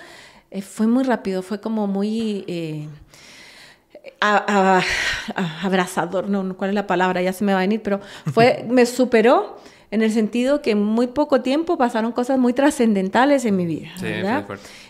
[0.51, 2.87] eh, fue muy rápido, fue como muy
[4.19, 7.23] abrazador, no, ¿cuál es la palabra?
[7.23, 7.99] Ya se me va a venir, pero
[8.31, 9.57] fue, me superó
[9.91, 13.89] en el sentido que en muy poco tiempo pasaron cosas muy trascendentales en mi vida,
[14.01, 14.47] ¿verdad?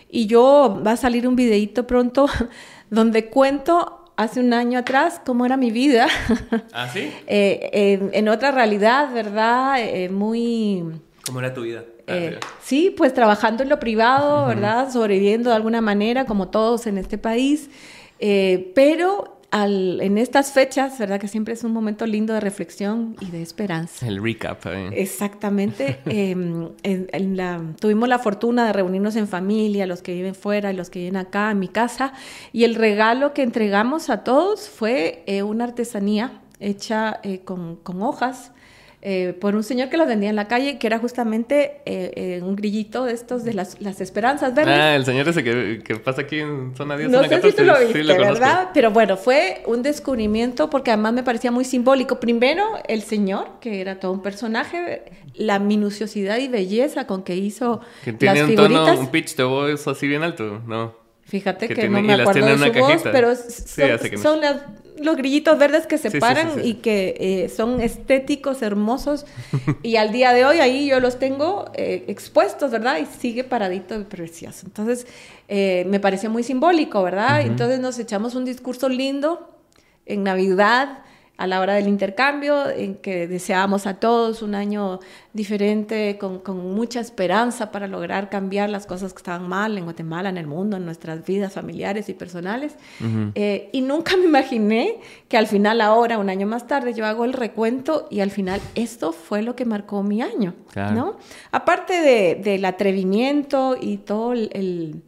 [0.08, 2.28] Y yo va a salir un videito pronto
[2.90, 6.06] donde cuento hace un año atrás cómo era mi vida.
[6.72, 7.10] ¿Ah, sí?
[7.26, 9.76] Eh, en, otra realidad, ¿verdad?
[9.80, 10.84] Eh, muy...
[11.26, 11.84] ¿Cómo era tu vida?
[12.06, 14.90] Eh, sí, pues trabajando en lo privado, ¿verdad?
[14.92, 17.70] Sobreviviendo de alguna manera, como todos en este país.
[18.18, 21.20] pero en estas fechas, ¿verdad?
[21.20, 24.06] Que siempre es un momento lindo de reflexión y de esperanza.
[24.06, 24.64] El recap.
[24.66, 24.90] Eh.
[24.94, 25.98] Exactamente.
[26.12, 31.00] Em, tuvimos la fortuna de reunirnos en familia, los que viven fuera y los que
[31.00, 32.12] viven acá, en mi casa,
[32.52, 38.02] y el regalo que entregamos a todos fue eh, una artesanía hecha eh, con, con
[38.02, 38.52] hojas
[39.04, 42.40] eh, por un señor que los vendía en la calle, que era justamente eh, eh,
[42.40, 44.78] un grillito de estos de las, las esperanzas verdes.
[44.78, 47.64] Ah, el señor ese que, que pasa aquí en zona 10, no sé Si tú
[47.64, 48.70] lo viste, ¿verdad?
[48.72, 52.20] Pero bueno, fue un descubrimiento porque además me parecía muy simbólico.
[52.20, 55.02] Primero, el señor, que era todo un personaje,
[55.34, 59.84] la minuciosidad y belleza con que hizo que tiene un tono, un pitch de voz
[59.88, 61.02] así bien alto, ¿no?
[61.24, 64.40] Fíjate que, no me acuerdo de su voz, pero son,
[65.04, 69.26] los grillitos verdes que se paran y que eh, son estéticos, hermosos.
[69.82, 72.98] y al día de hoy ahí yo los tengo eh, expuestos, ¿verdad?
[72.98, 74.66] Y sigue paradito y precioso.
[74.66, 75.06] Entonces,
[75.48, 77.42] eh, me pareció muy simbólico, ¿verdad?
[77.42, 79.48] Entonces nos echamos un discurso lindo
[80.06, 81.02] en Navidad
[81.38, 85.00] a la hora del intercambio, en que deseábamos a todos un año
[85.32, 86.42] diferente, con,
[86.72, 90.76] mucha esperanza para lograr cambiar las cosas que estaban mal en Guatemala, en el mundo,
[90.76, 92.76] en nuestras vidas familiares y personales.
[93.34, 97.24] Eh, y nunca me imaginé que al final, ahora, un año más tarde, yo hago
[97.24, 101.16] el recuento y al final esto fue lo que marcó mi año, ¿no?
[101.50, 105.02] Aparte del atrevimiento y todo el el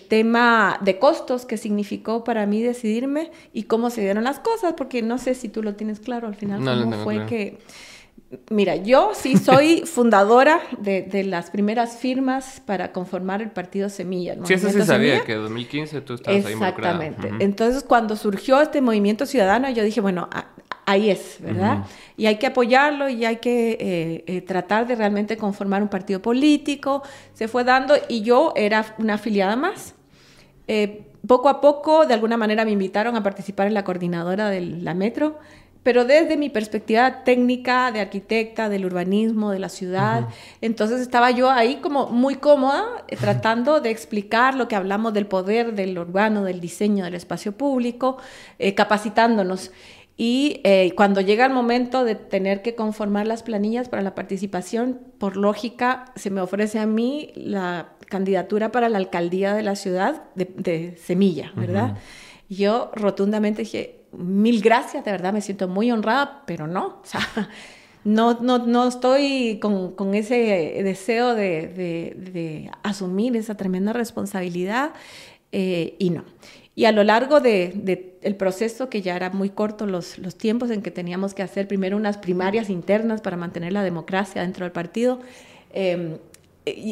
[0.00, 5.02] tema de costos que significó para mí decidirme y cómo se dieron las cosas, porque
[5.02, 7.58] no sé si tú lo tienes claro al final, cómo fue que...
[8.50, 14.34] Mira, yo sí soy fundadora de, las primeras firmas para conformar el partido Semilla.
[14.44, 17.30] Sí, eso sí sabía, que en 2015 tú estabas ahí Exactamente.
[17.38, 20.28] Entonces, cuando surgió este movimiento ciudadano, yo dije, bueno,
[20.86, 21.84] ahí es, ¿verdad?
[22.16, 26.22] Y hay que apoyarlo y hay que eh, eh, tratar de realmente conformar un partido
[26.22, 27.02] político.
[27.34, 29.94] Se fue dando y yo era una afiliada más.
[30.68, 34.60] Eh, poco a poco, de alguna manera, me invitaron a participar en la coordinadora de
[34.60, 35.38] la metro,
[35.82, 40.28] pero desde mi perspectiva técnica de arquitecta, del urbanismo, de la ciudad.
[40.60, 42.84] Entonces estaba yo ahí como muy cómoda
[43.20, 48.18] tratando de explicar lo que hablamos del poder del urbano, del diseño del espacio público,
[48.76, 49.70] capacitándonos.
[50.18, 54.98] Y eh, cuando llega el momento de tener que conformar las planillas para la participación,
[55.18, 60.24] por lógica, se me ofrece a mí la candidatura para la alcaldía de la ciudad
[60.34, 61.98] de, Semilla, ¿verdad?
[62.48, 67.20] Yo rotundamente dije, mil gracias, de verdad me siento muy honrada, pero no, o sea,
[68.04, 74.92] no, no, no estoy con, con ese deseo de, de, asumir esa tremenda responsabilidad
[75.52, 76.24] eh, y no.
[76.74, 80.70] Y a lo largo de, el proceso, que ya era muy corto los, los tiempos
[80.70, 84.72] en que teníamos que hacer primero unas primarias internas para mantener la democracia dentro del
[84.72, 85.20] partido,
[85.72, 86.18] em,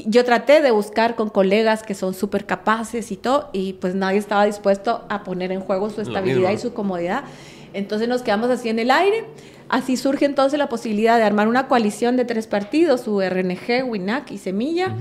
[0.07, 4.19] yo traté de buscar con colegas que son súper capaces y todo, y pues nadie
[4.19, 7.25] estaba dispuesto a poner en juego su estabilidad y su comodidad.
[7.73, 9.25] Entonces nos quedamos así en el aire.
[9.69, 14.39] Así surge entonces la posibilidad de armar una coalición de tres partidos, URNG, WINAC y
[14.39, 14.95] Semilla,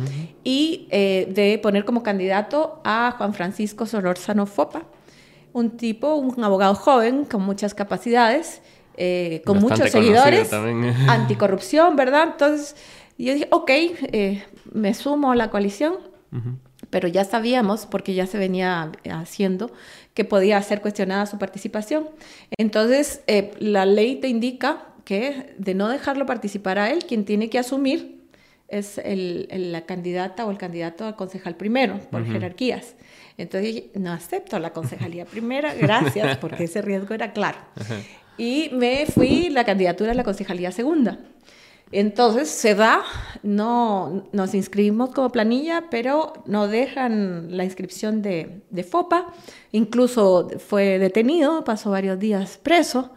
[0.43, 4.86] y eh, de poner como candidato a Juan Francisco Solorzano Fopa,
[5.53, 8.61] un tipo, un abogado joven con muchas capacidades,
[8.97, 10.51] eh, con muchos seguidores,
[11.07, 12.29] anticorrupción, ¿verdad?
[12.31, 12.75] Entonces
[13.17, 15.97] yo dije, ok, eh, me sumo a la coalición,
[16.89, 19.71] pero ya sabíamos, porque ya se venía haciendo,
[20.15, 22.09] que podía ser cuestionada su participación.
[22.57, 27.49] Entonces, eh, la ley te indica que de no dejarlo participar a él, quien tiene
[27.49, 28.22] que asumir
[28.67, 32.95] es la candidata o el candidato a concejal primero, por jerarquías.
[33.38, 37.58] Entonces, no acepto la concejalía primera, gracias, porque ese riesgo era claro.
[38.38, 41.19] Y me fui la candidatura a la concejalía segunda.
[41.93, 43.04] Entonces se da,
[43.43, 49.28] no nos inscribimos como planilla, pero no dejan la inscripción de, FOPA.
[49.71, 53.12] Incluso fue detenido, pasó varios días preso.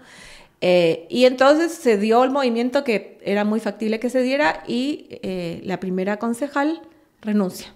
[0.61, 5.07] Eh, y entonces se dio el movimiento que era muy factible que se diera y
[5.11, 6.81] eh, la primera concejal
[7.21, 7.73] renuncia.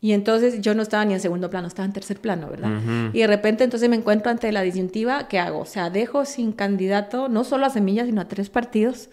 [0.00, 2.70] Y entonces yo no estaba ni en segundo plano, estaba en tercer plano, ¿verdad?
[3.12, 5.58] Y de repente entonces me encuentro ante la disyuntiva, ¿qué hago?
[5.58, 9.10] O sea, dejo sin candidato no solo a Semillas, sino a tres partidos,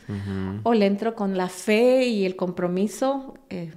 [0.62, 3.34] o le entro con la fe y el compromiso.
[3.50, 3.74] Eh,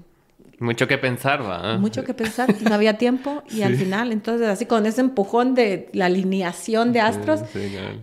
[0.61, 1.79] mucho que pensar, ¿va?
[1.79, 5.89] Mucho que pensar, no había tiempo y al final, entonces así con ese empujón de
[5.93, 7.43] la alineación de astros,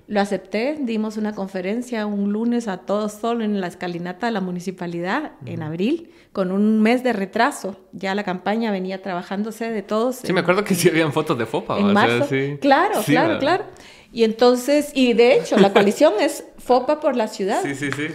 [0.08, 4.42] lo acepté, dimos una conferencia un lunes a todos solo en la escalinata de la
[4.42, 10.18] municipalidad en abril, con un mes de retraso, ya la campaña venía trabajándose de todos.
[10.18, 11.80] Sí, me acuerdo que sí habían fotos de FOPA.
[11.80, 12.28] En marzo,
[12.60, 13.66] claro, claro, claro.
[14.12, 17.62] Y entonces, y de hecho, la coalición es FOPA por la ciudad.
[17.64, 18.08] Sí, sí, sí.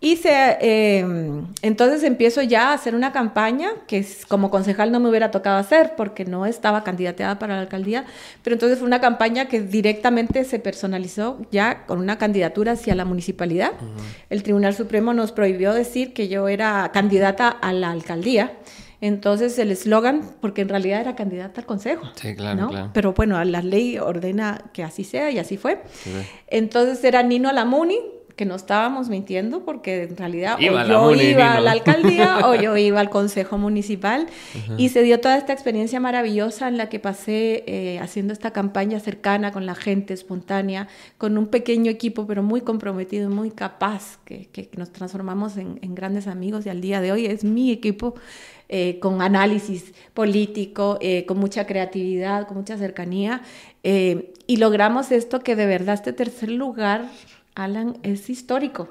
[0.00, 1.04] Y eh,
[1.62, 5.94] entonces empiezo ya a hacer una campaña que como concejal no me hubiera tocado hacer
[5.96, 8.04] porque no estaba candidateada para la alcaldía,
[8.44, 13.04] pero entonces fue una campaña que directamente se personalizó ya con una candidatura hacia la
[13.04, 13.72] municipalidad.
[14.30, 18.52] El Tribunal Supremo nos prohibió decir que yo era candidata a la alcaldía.
[19.00, 22.08] Entonces el eslogan, porque en realidad era candidata al consejo.
[22.14, 22.90] Sí, claro, claro.
[22.92, 25.82] Pero bueno, la ley ordena que así sea y así fue.
[26.48, 27.98] Entonces era Nino Alamuni,
[28.38, 32.76] que no estábamos mintiendo porque en realidad o yo iba a la alcaldía o yo
[32.76, 34.28] iba al consejo municipal.
[34.78, 39.00] Y se dio toda esta experiencia maravillosa en la que pasé eh, haciendo esta campaña
[39.00, 40.86] cercana con la gente, espontánea,
[41.18, 45.96] con un pequeño equipo pero muy comprometido, muy capaz, que, que nos transformamos en, en,
[45.96, 46.64] grandes amigos.
[46.64, 48.14] Y al día de hoy es mi equipo.
[48.70, 53.40] Eh, con análisis político, eh, con mucha creatividad, con mucha cercanía,
[53.82, 57.08] y logramos esto que de verdad este tercer lugar
[57.58, 58.88] Alan, es histórico.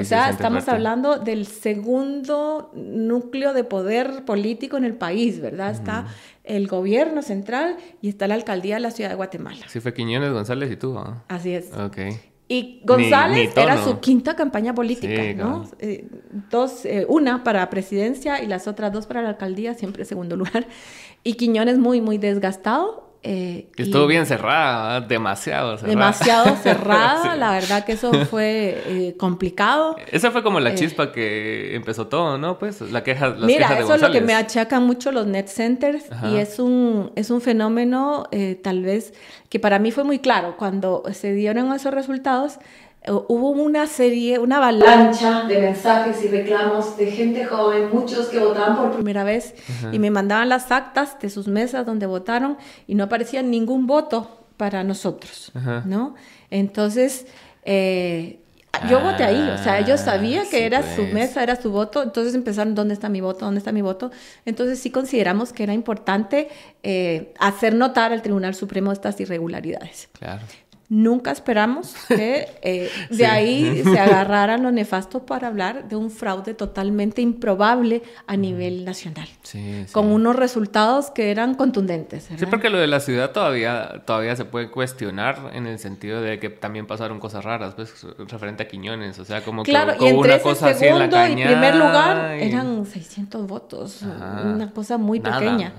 [0.00, 5.72] o sea, estamos hablando del segundo núcleo de poder político en el país, ¿verdad?
[5.72, 6.06] Está
[6.44, 9.66] el gobierno central y está la alcaldía de la ciudad de Guatemala.
[9.68, 10.98] Sí, fue Quiñones, González y tú,
[11.28, 11.72] Así es.
[11.72, 11.98] Ok.
[12.46, 15.64] Y González era su quinta campaña política, ¿no?
[15.78, 16.06] Eh,
[16.50, 20.66] dos, eh, una para presidencia y las otras dos para la alcaldía, siempre segundo lugar.
[21.22, 25.88] Y Quiñones muy, muy desgastado, eh, Estuvo bien cerrada, demasiado cerrada.
[25.88, 29.96] Demasiado cerrada, la verdad que eso fue eh, complicado.
[30.12, 32.58] Esa fue como la eh, chispa que empezó todo, ¿no?
[32.58, 36.04] Pues la queja, las Mira, eso es lo que me achacan mucho los net centers
[36.30, 38.28] y es un, es un fenómeno
[38.62, 39.14] tal vez
[39.48, 42.58] que para mí fue muy claro cuando se dieron esos resultados
[43.06, 48.76] hubo una serie, una avalancha de mensajes y reclamos de gente joven, muchos que votaban
[48.76, 49.54] por primera vez
[49.92, 54.46] y me mandaban las actas de sus mesas donde votaron y no aparecía ningún voto
[54.56, 55.52] para nosotros,
[55.84, 56.14] ¿no?
[56.50, 57.26] Entonces,
[57.64, 58.38] eh,
[58.88, 61.14] yo voté ahí, o sea, yo sabía ah, que era su pues.
[61.14, 63.44] mesa, era su voto, entonces empezaron, ¿dónde está mi voto?
[63.44, 64.10] ¿Dónde está mi voto?
[64.44, 66.48] Entonces sí consideramos que era importante
[66.82, 70.08] eh, hacer notar al Tribunal Supremo estas irregularidades.
[70.18, 70.42] Claro.
[70.88, 76.54] Nunca esperamos que eh, de ahí se agarraran los nefastos para hablar de un fraude
[76.54, 79.28] totalmente improbable a nivel nacional,
[79.92, 82.30] con unos resultados que eran contundentes.
[82.36, 86.38] Sí, porque lo de la ciudad todavía, todavía se puede cuestionar en el sentido de
[86.38, 90.08] que también pasaron cosas raras, pues referente a Quiñones, o sea, como claro, que y
[90.08, 95.72] entre una cosa así en y primer lugar eran 600 votos, una cosa muy pequeña.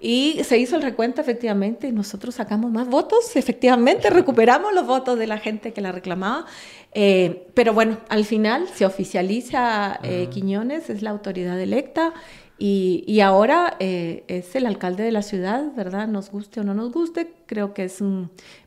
[0.00, 5.18] Y se hizo el recuento efectivamente y nosotros sacamos más votos, efectivamente recuperamos los votos
[5.18, 6.46] de la gente que la reclamaba.
[6.92, 12.14] Eh, pero bueno, al final se oficializa eh, Quiñones, es la autoridad electa
[12.58, 16.08] y, y ahora eh, es el alcalde de la ciudad, ¿verdad?
[16.08, 18.02] Nos guste o no nos guste, creo que es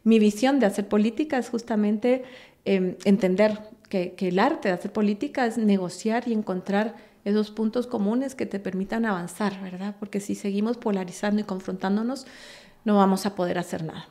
[0.03, 2.23] mi visión de hacer política es justamente
[2.65, 7.85] em, entender que, que el arte de hacer política es negociar y encontrar esos puntos
[7.85, 9.95] comunes que te permitan avanzar, ¿verdad?
[9.99, 12.25] Porque si seguimos polarizando y confrontándonos,
[12.85, 14.07] no vamos a poder hacer nada.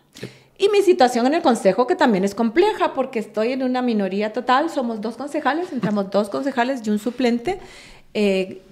[0.59, 4.33] Y mi situación en el consejo, que también es compleja, porque estoy en una minoría
[4.33, 7.59] total, somos dos concejales, entramos dos concejales y un suplente,
[8.13, 8.63] eh,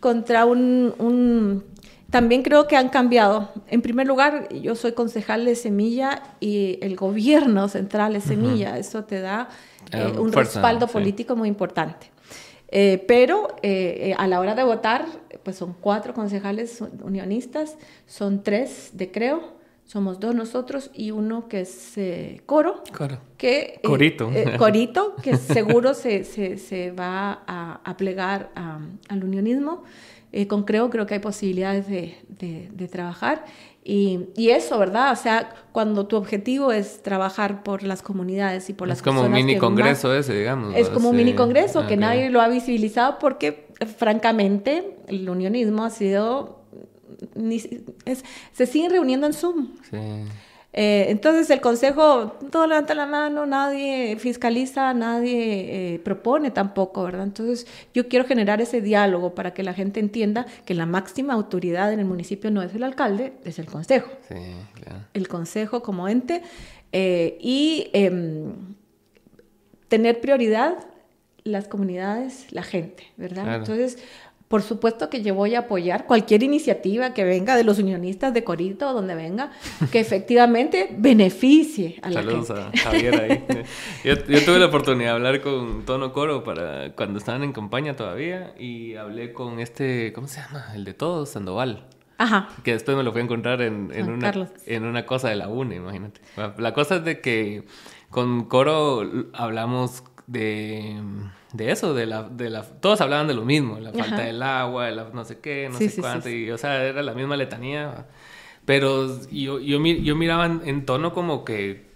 [0.00, 1.64] contra un,
[2.10, 3.50] También creo que han cambiado.
[3.68, 8.78] En primer lugar, yo soy concejal de Semilla y el gobierno central es Semilla.
[8.78, 9.48] Eso te da
[9.92, 12.10] eh, un respaldo político muy importante.
[12.70, 15.06] Eh, pero eh, a la hora de votar,
[15.42, 19.57] pues son cuatro concejales unionistas, son tres de Creo,
[19.88, 21.94] somos dos nosotros y uno que es
[22.44, 22.82] Coro.
[22.96, 23.18] Coro.
[23.38, 24.30] Que, Corito.
[24.58, 29.84] Corito, que seguro se, se, se va a, a plegar al unionismo.
[30.46, 33.46] con Creo creo que hay posibilidades de, de, de trabajar.
[33.82, 35.12] Y, y, eso, ¿verdad?
[35.12, 39.22] O sea, cuando tu objetivo es trabajar por las comunidades y por las personas.
[39.22, 40.74] Es como un mini congreso ese, digamos.
[40.76, 45.90] Es como un mini congreso que nadie lo ha visibilizado porque, francamente, el unionismo ha
[45.90, 46.57] sido.
[48.04, 49.68] Es, se siguen reuniendo en Zoom.
[49.90, 49.98] Sí.
[50.74, 57.24] Eh, entonces el consejo, todo levanta la mano, nadie fiscaliza, nadie eh, propone tampoco, ¿verdad?
[57.24, 61.92] Entonces yo quiero generar ese diálogo para que la gente entienda que la máxima autoridad
[61.92, 64.10] en el municipio no es el alcalde, es el consejo.
[64.28, 64.34] Sí,
[64.74, 65.00] claro.
[65.14, 66.42] El consejo como ente
[66.92, 68.52] eh, y em,
[69.88, 70.86] tener prioridad
[71.44, 73.56] las comunidades, la gente, ¿verdad?
[73.56, 73.98] Entonces
[74.48, 78.44] por supuesto que yo voy a apoyar cualquier iniciativa que venga de los unionistas de
[78.44, 79.52] Corito, donde venga,
[79.92, 83.44] que efectivamente beneficie a la Saludos a Javier ahí.
[84.04, 88.54] Yo, tuve la oportunidad de hablar con Tono Coro para cuando estaban en campaña todavía
[88.58, 90.72] y hablé con este, ¿cómo se llama?
[90.74, 91.84] El de todos, Sandoval.
[92.16, 92.48] Ajá.
[92.64, 94.32] Que después me lo fui a encontrar en, una,
[94.66, 96.20] en una cosa de la UNE, imagínate.
[96.56, 97.64] La cosa es de que
[98.08, 100.96] con Coro hablamos de
[101.52, 104.90] de eso, de la, de la, todos hablaban de lo mismo, la falta del agua,
[104.90, 108.06] la no sé qué, no sé cuánto, y o sea, era la misma letanía,
[108.64, 111.86] pero yo, yo, yo miraba en, tono como que,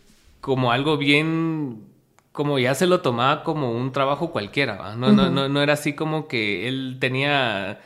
[0.40, 1.84] como algo bien,
[2.32, 5.92] como ya se lo tomaba como un trabajo cualquiera, No, no, no, no era así
[5.92, 7.80] como que él tenía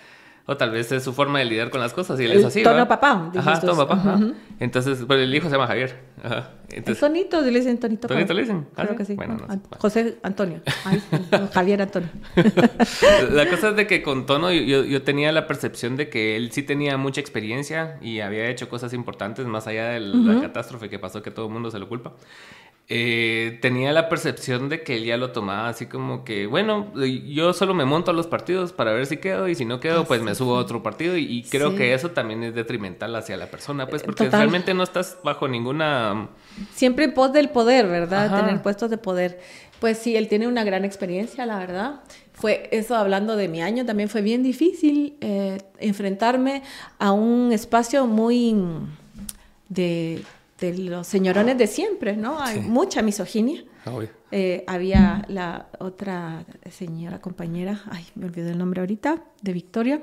[0.49, 2.63] o tal vez es su forma de lidiar con las cosas y él es así.
[2.63, 3.33] Tono papá.
[3.37, 4.21] Ajá, tono papá.
[4.61, 5.99] Entonces, pues el hijo se llama Javier.
[6.23, 6.51] Ajá.
[6.71, 8.07] Entonces, Tonito, le dicen Tonito.
[8.07, 8.67] Tonito le dicen.
[8.75, 9.15] Claro ¿Ah, que sí.
[9.15, 10.61] Bueno, no, José Antonio.
[11.53, 12.09] Javier Antonio.
[13.33, 16.53] la cosa es de que con Tono yo, yo, tenía la percepción de que él
[16.53, 21.01] sí tenía mucha experiencia y había hecho cosas importantes más allá de la catástrofe que
[21.01, 22.15] pasó que todo el mundo se lo culpa.
[22.89, 27.53] Eh, tenía la percepción de que él ya lo tomaba así como que, bueno, yo
[27.53, 30.23] solo me monto a los partidos para ver si quedo y si no quedo, pues
[30.23, 33.89] me subo a otro partido y, creo que eso también es detrimental hacia la persona,
[33.89, 36.29] pues porque realmente no estás bajo ninguna...
[36.77, 38.45] Siempre en pos del poder, ¿verdad?
[38.45, 39.41] Tener puestos de poder.
[39.81, 42.03] Pues sí, él tiene una gran experiencia, la verdad.
[42.35, 46.63] Fue eso hablando de mi año, también fue bien difícil eh, enfrentarme
[47.01, 48.55] a un espacio muy
[49.69, 50.23] de
[50.59, 52.41] de los señorones de siempre, ¿no?
[52.41, 53.65] Hay mucha misoginia.
[54.33, 60.03] Eh, había la otra señora compañera, ay, me olvidé el nombre ahorita, de Victoria.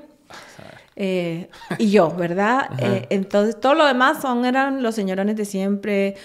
[0.96, 2.70] Eh, y yo, ¿verdad?
[2.78, 6.16] Eh, entonces, todo lo demás son, eran los señorones de siempre,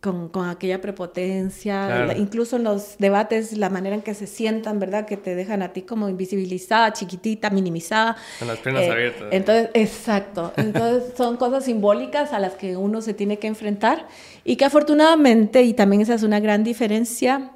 [0.00, 5.04] con, con, aquella prepotencia, incluso en los debates, la manera en que se sientan, ¿verdad?
[5.06, 8.16] Que te dejan a ti como invisibilizada, chiquitita, minimizada.
[8.38, 9.28] Con las piernas eh, abiertas.
[9.30, 10.52] Entonces, exacto.
[10.56, 14.08] Entonces, son cosas simbólicas a las que uno se tiene que enfrentar
[14.42, 17.50] y que afortunadamente, y también esa es una gran diferencia,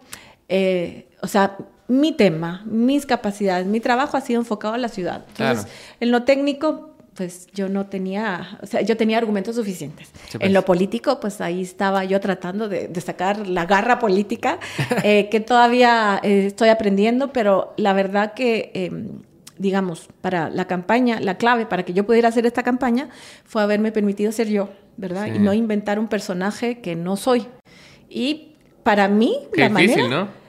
[0.48, 1.57] eh, o sea,
[1.88, 5.24] mi tema, mis capacidades, mi trabajo ha sido enfocado a la ciudad.
[5.28, 5.66] Entonces,
[6.00, 10.11] en lo técnico, pues yo no tenía, o sea, yo tenía argumentos suficientes.
[10.35, 10.53] En pues.
[10.53, 14.59] lo político, pues ahí estaba yo tratando de, sacar la garra política,
[15.05, 19.20] eh, que todavía eh, estoy aprendiendo, pero la verdad que, em,
[19.59, 23.09] digamos, para la campaña, la clave para que yo pudiera hacer esta campaña
[23.44, 25.27] fue haberme permitido ser yo, ¿verdad?
[25.27, 27.46] Y no inventar un personaje que no soy.
[28.09, 30.43] Y para mí, la difícil, ¿no?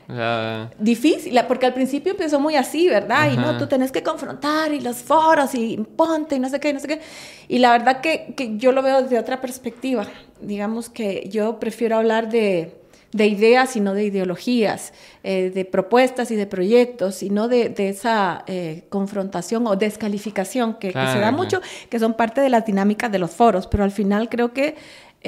[0.79, 3.31] Difícil, porque al principio empezó muy así, ¿verdad?
[3.31, 6.73] Y no, tú tenés que confrontar y los foros y ponte y no sé qué,
[6.73, 7.01] no sé qué.
[7.47, 10.05] Y la verdad que, que yo lo veo desde otra perspectiva.
[10.41, 12.75] Digamos que yo prefiero hablar de,
[13.15, 14.91] de ideas y no de ideologías,
[15.23, 20.73] eh, de propuestas y de proyectos, y no de, de esa eh, confrontación o descalificación
[20.73, 23.67] que, se da mucho, que son parte de las dinámicas de los foros.
[23.67, 24.75] Pero al final creo que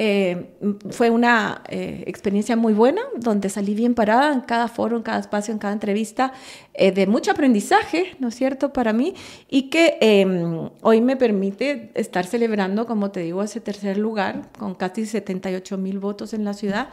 [0.00, 0.54] Eh,
[0.90, 5.18] fue una eh, experiencia muy buena, donde salí bien parada en cada foro, en cada
[5.18, 6.32] espacio, en cada entrevista,
[6.78, 9.14] eh, de mucho aprendizaje, ¿no es cierto?, para mí,
[9.48, 14.74] y que em, hoy me permite estar celebrando, como te digo, ese tercer lugar, con
[14.74, 16.88] casi 78 mil votos en la ciudad,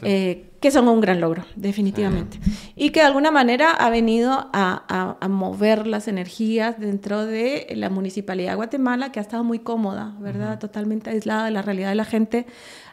[0.00, 2.38] que son un gran logro, definitivamente.
[2.74, 7.90] Y que de alguna manera ha venido a, a, mover las energías dentro de la
[7.90, 11.94] Municipalidad de Guatemala, que ha estado muy cómoda, ¿verdad?, totalmente aislada de la realidad de
[11.94, 12.46] la gente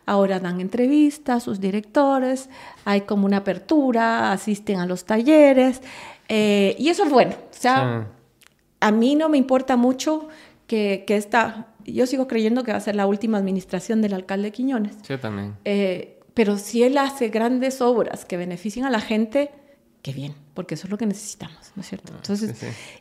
[0.06, 2.50] ahora dan entrevistas, sus directores,
[2.86, 5.82] hay como una apertura, asisten a los talleres,
[6.36, 7.36] eh, y eso es bueno.
[7.36, 8.08] O sea,
[8.80, 10.30] a mí no me importa mucho
[10.66, 14.52] que, que, esta, yo sigo creyendo que va a ser la última administración del alcalde
[14.52, 14.96] Quiñones.
[15.04, 15.56] Sí, también.
[15.64, 19.52] Eh, pero si él hace grandes obras que beneficien a la gente,
[20.02, 22.12] qué bien, porque eso es lo que necesitamos, ¿no es cierto?
[22.12, 22.56] Ah, Entonces,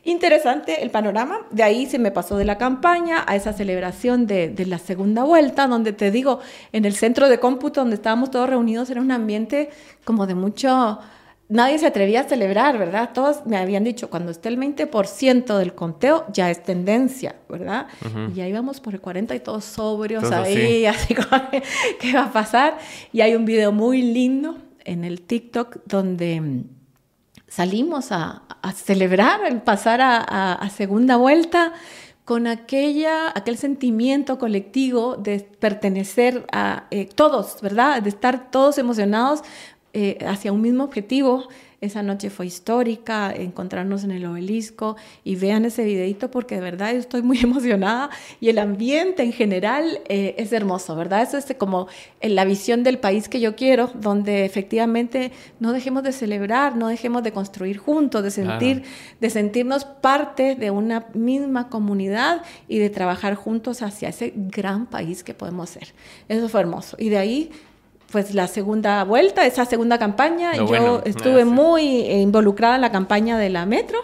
[0.05, 1.39] interesante el panorama.
[1.51, 5.25] De ahí se me pasó de la campaña a esa celebración de, de, la segunda
[5.25, 6.41] vuelta, donde te digo,
[6.73, 9.71] en el centro de cómputo, donde estábamos todos reunidos, era un ambiente
[10.05, 10.99] como de mucho...
[11.53, 13.11] Nadie se atrevía a celebrar, ¿verdad?
[13.13, 17.89] Todos me habían dicho, cuando esté el 20% del conteo, ya es tendencia, ¿verdad?
[18.31, 21.29] Y ya íbamos por el 40 y todos sobrios ahí, así como,
[22.01, 22.79] ¿qué va a pasar?
[23.13, 26.65] Y hay un video muy lindo en el TikTok donde
[27.49, 28.45] salimos a,
[28.75, 31.75] celebrar el pasar a, segunda vuelta
[32.25, 38.01] con aquella, aquel sentimiento colectivo de pertenecer a eh, todos, ¿verdad?
[38.01, 39.43] De estar todos emocionados
[39.93, 41.49] eh, hacia un mismo objetivo
[41.83, 46.93] esa noche fue histórica, encontrarnos en el obelisco y vean ese videito porque de verdad
[46.93, 48.09] estoy muy emocionada
[48.41, 51.23] y el ambiente en general eh, es hermoso, ¿verdad?
[51.23, 51.89] Eso es como
[52.23, 57.25] la visión del país que yo quiero, donde efectivamente no dejemos de celebrar, no dejemos
[57.25, 58.85] de construir juntos, de sentir,
[59.21, 65.25] de sentirnos parte de una misma comunidad y de trabajar juntos hacia ese gran país
[65.25, 65.89] que podemos ser.
[66.29, 66.97] Eso fue hermoso.
[67.01, 67.51] Y de ahí
[68.13, 70.55] pues la segunda vuelta, esa segunda campaña.
[70.55, 73.99] yo estuve muy eh, involucrada en la campaña de la Metro.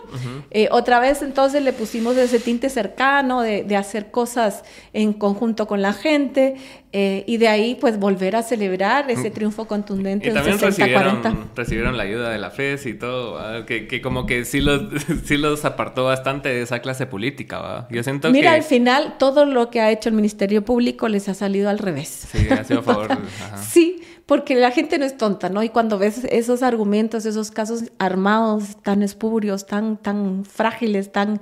[0.51, 5.67] Eh, otra vez entonces le pusimos ese tinte cercano de, de hacer cosas en conjunto
[5.67, 6.57] con la gente.
[6.93, 9.33] Eh, y de ahí, pues, volver a celebrar ese mm.
[9.35, 10.31] triunfo contundente.
[10.31, 14.47] Y también recibieron, recibieron, la ayuda de la FES y todo, que, que, como que
[14.47, 14.83] sí los,
[15.25, 17.89] sí los apartó bastante de esa clase política, ¿va?
[17.91, 21.35] Yo siento Mira, al final, todo lo que ha hecho el Ministerio Público les ha
[21.35, 22.29] salido al revés.
[22.33, 23.19] Sí, ha sido a favor.
[23.69, 25.63] sí, porque la gente no es tonta, ¿no?
[25.63, 31.41] Y cuando ves esos argumentos, esos casos armados tan espurios, tan, tan frágiles, tan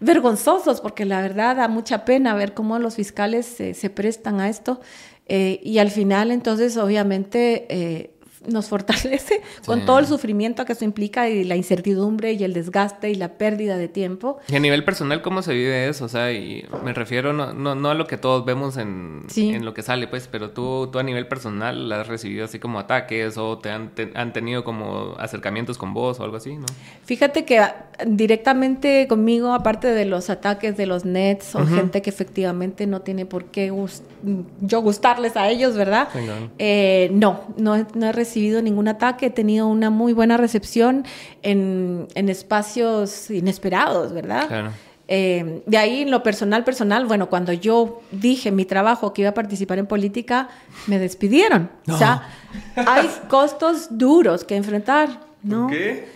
[0.00, 4.80] vergonzosos, porque la verdad da mucha pena ver cómo los fiscales se prestan a esto.
[5.26, 8.13] Eh, y al final, entonces, obviamente, eh,
[8.48, 13.10] nos fortalece con todo el sufrimiento que eso implica y la incertidumbre y el desgaste
[13.10, 14.38] y la pérdida de tiempo.
[14.48, 16.04] Y a nivel personal, ¿cómo se vive eso?
[16.04, 19.74] O sea, y me refiero no, no, a lo que todos vemos en, en, lo
[19.74, 23.58] que sale, pues, pero tú, tú a nivel personal has recibido así como ataques o
[23.58, 26.66] te han, han tenido como acercamientos con vos o algo así, ¿no?
[27.04, 32.10] Fíjate que ah, directamente conmigo, aparte de los ataques de los nets o gente que
[32.10, 33.72] efectivamente no tiene por qué
[34.60, 36.08] yo gustarles a ellos, ¿verdad?
[36.58, 41.04] Eh, no, no, no he recibido recibido ningún ataque, he tenido una muy buena recepción
[41.42, 44.72] en, en espacios inesperados, ¿verdad?
[45.06, 49.30] Eh, de ahí, en lo personal, personal, bueno, cuando yo dije mi trabajo que iba
[49.30, 50.48] a participar en política,
[50.88, 51.70] me despidieron.
[51.88, 52.28] O sea,
[52.74, 55.68] hay costos duros que enfrentar, ¿no?
[55.68, 56.08] ¿Por qué?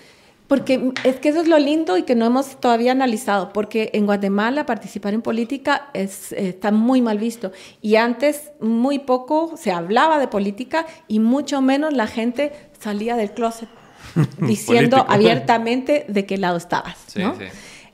[0.48, 4.06] Porque es que eso es lo lindo y que no hemos todavía analizado, porque en
[4.06, 7.52] Guatemala participar en política es, está muy mal visto.
[7.82, 13.32] Y antes muy poco se hablaba de política y mucho menos la gente salía del
[13.32, 13.68] closet
[14.38, 16.96] diciendo abiertamente de qué lado estabas.
[17.14, 17.36] ¿no?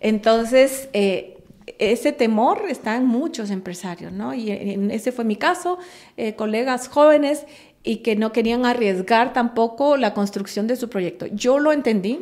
[0.00, 1.38] Entonces, eh,
[1.78, 4.34] ese temor está en muchos empresarios, ¿no?
[4.34, 4.50] Y
[4.92, 5.78] ese fue mi caso,
[6.16, 7.46] eh, colegas jóvenes
[7.82, 11.26] y que no querían arriesgar tampoco la construcción de su proyecto.
[11.26, 12.20] Yo lo entendí,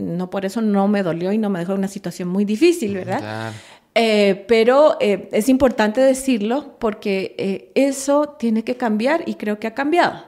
[0.00, 3.52] no por eso no me dolió y no me dejó una situación muy difícil, ¿verdad?
[3.94, 9.66] Eh, pero eh, es importante decirlo porque eh, eso tiene que cambiar y creo que
[9.66, 10.24] ha cambiado.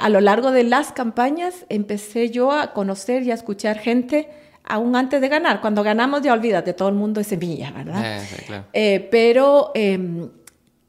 [0.00, 4.28] a lo largo de las campañas empecé yo a conocer y a escuchar gente
[4.64, 5.60] aún antes de ganar.
[5.60, 8.22] Cuando ganamos ya olvídate, todo el mundo es semilla, ¿verdad?
[9.10, 10.28] pero em,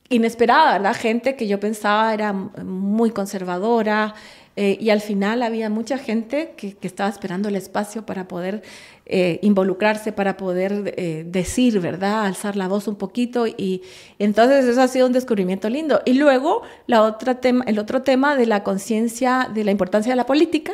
[0.09, 0.95] inesperada, ¿verdad?
[0.95, 4.15] Gente que yo pensaba era muy conservadora,
[4.59, 8.63] eh, y al final había mucha gente que, estaba esperando el espacio para poder
[9.05, 12.25] eh, involucrarse, para poder eh, decir, ¿verdad?
[12.25, 13.45] Alzar la voz un poquito.
[13.45, 13.83] Y,
[14.17, 16.01] entonces eso ha sido un descubrimiento lindo.
[16.05, 20.15] Y luego la otra tema, el otro tema de la conciencia de la importancia de
[20.15, 20.73] la política.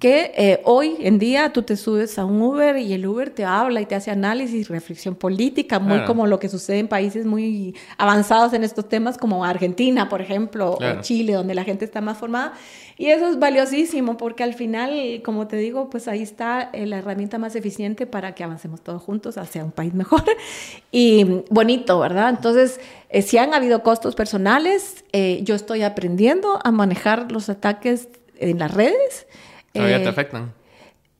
[0.00, 3.80] que hoy en día tú te subes a un Uber y el Uber te habla
[3.80, 8.54] y te hace análisis, reflexión política, muy como lo que sucede en países muy avanzados
[8.54, 12.54] en estos temas como Argentina, por ejemplo, o Chile, donde la gente está más formada.
[13.02, 16.98] Y eso es valiosísimo porque al final, como te digo, pues ahí está eh, la
[16.98, 20.22] herramienta más eficiente para que avancemos todos juntos hacia un país mejor
[20.92, 22.28] y bonito, ¿verdad?
[22.30, 22.78] Entonces,
[23.08, 28.60] eh, si han habido costos personales, eh, yo estoy aprendiendo a manejar los ataques en
[28.60, 29.26] las redes.
[29.72, 30.52] ¿Todavía te afectan?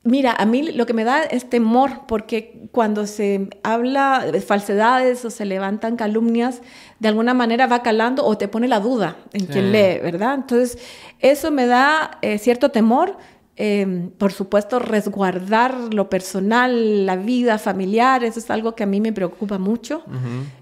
[0.04, 5.24] Mira, a mí lo que me da es temor, porque cuando se habla de falsedades
[5.24, 6.60] o se levantan calumnias,
[6.98, 10.34] de alguna manera va calando o te pone la duda en quien lee, ¿verdad?
[10.34, 10.78] Entonces,
[11.20, 13.16] eso me da eh, cierto temor.
[13.54, 18.98] Em, por supuesto, resguardar lo personal, la vida familiar, eso es algo que a mí
[19.00, 20.02] me preocupa mucho.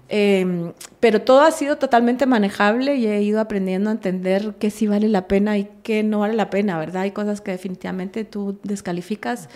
[0.09, 4.87] Em, pero todo ha sido totalmente manejable y he ido aprendiendo a entender qué sí
[4.87, 7.03] vale la pena y qué no vale la pena, ¿verdad?
[7.03, 9.47] Hay cosas que definitivamente tú descalificas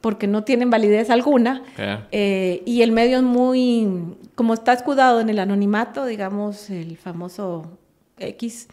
[0.00, 1.62] porque no tienen validez alguna.
[2.10, 7.78] Eh, y el medio es muy, como está escudado en el anonimato, digamos, el famoso
[8.18, 8.66] X.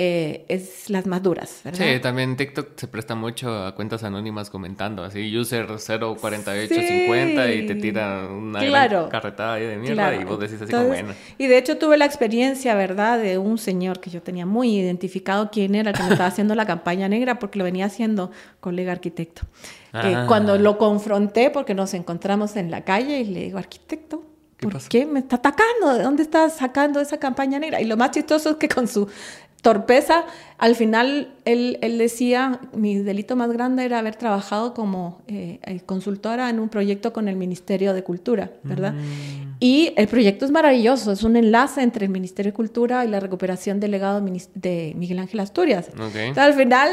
[0.00, 1.84] Eh, es las más duras, ¿verdad?
[1.84, 7.74] Sí, también TikTok se presta mucho a cuentas anónimas comentando, así, user 04850 y te
[7.74, 8.60] tira una
[9.08, 11.14] carretada ahí de mierda y vos decís así como bueno.
[11.36, 15.50] Y de hecho tuve la experiencia, ¿verdad?, de un señor que yo tenía muy identificado
[15.50, 18.30] quién era el que me estaba haciendo la campaña negra porque lo venía haciendo
[18.60, 19.42] colega arquitecto.
[19.90, 20.26] Que ah.
[20.28, 24.22] cuando lo confronté, porque nos encontramos en la calle y le digo, arquitecto,
[24.60, 25.94] ¿Por qué me está atacando?
[25.94, 27.80] ¿De dónde estás sacando esa campaña negra?
[27.80, 29.08] Y lo más chistoso es que con su
[29.62, 30.24] torpeza,
[30.56, 36.48] al final él, decía, mi delito más grande era haber trabajado como eh, eh, consultora
[36.48, 38.92] en un proyecto con el Ministerio de Cultura, ¿verdad?
[38.92, 39.56] Mm.
[39.60, 43.18] Y el proyecto es maravilloso, es un enlace entre el Ministerio de Cultura y la
[43.18, 45.90] recuperación del legado de Miguel Ángel Asturias.
[46.36, 46.90] al final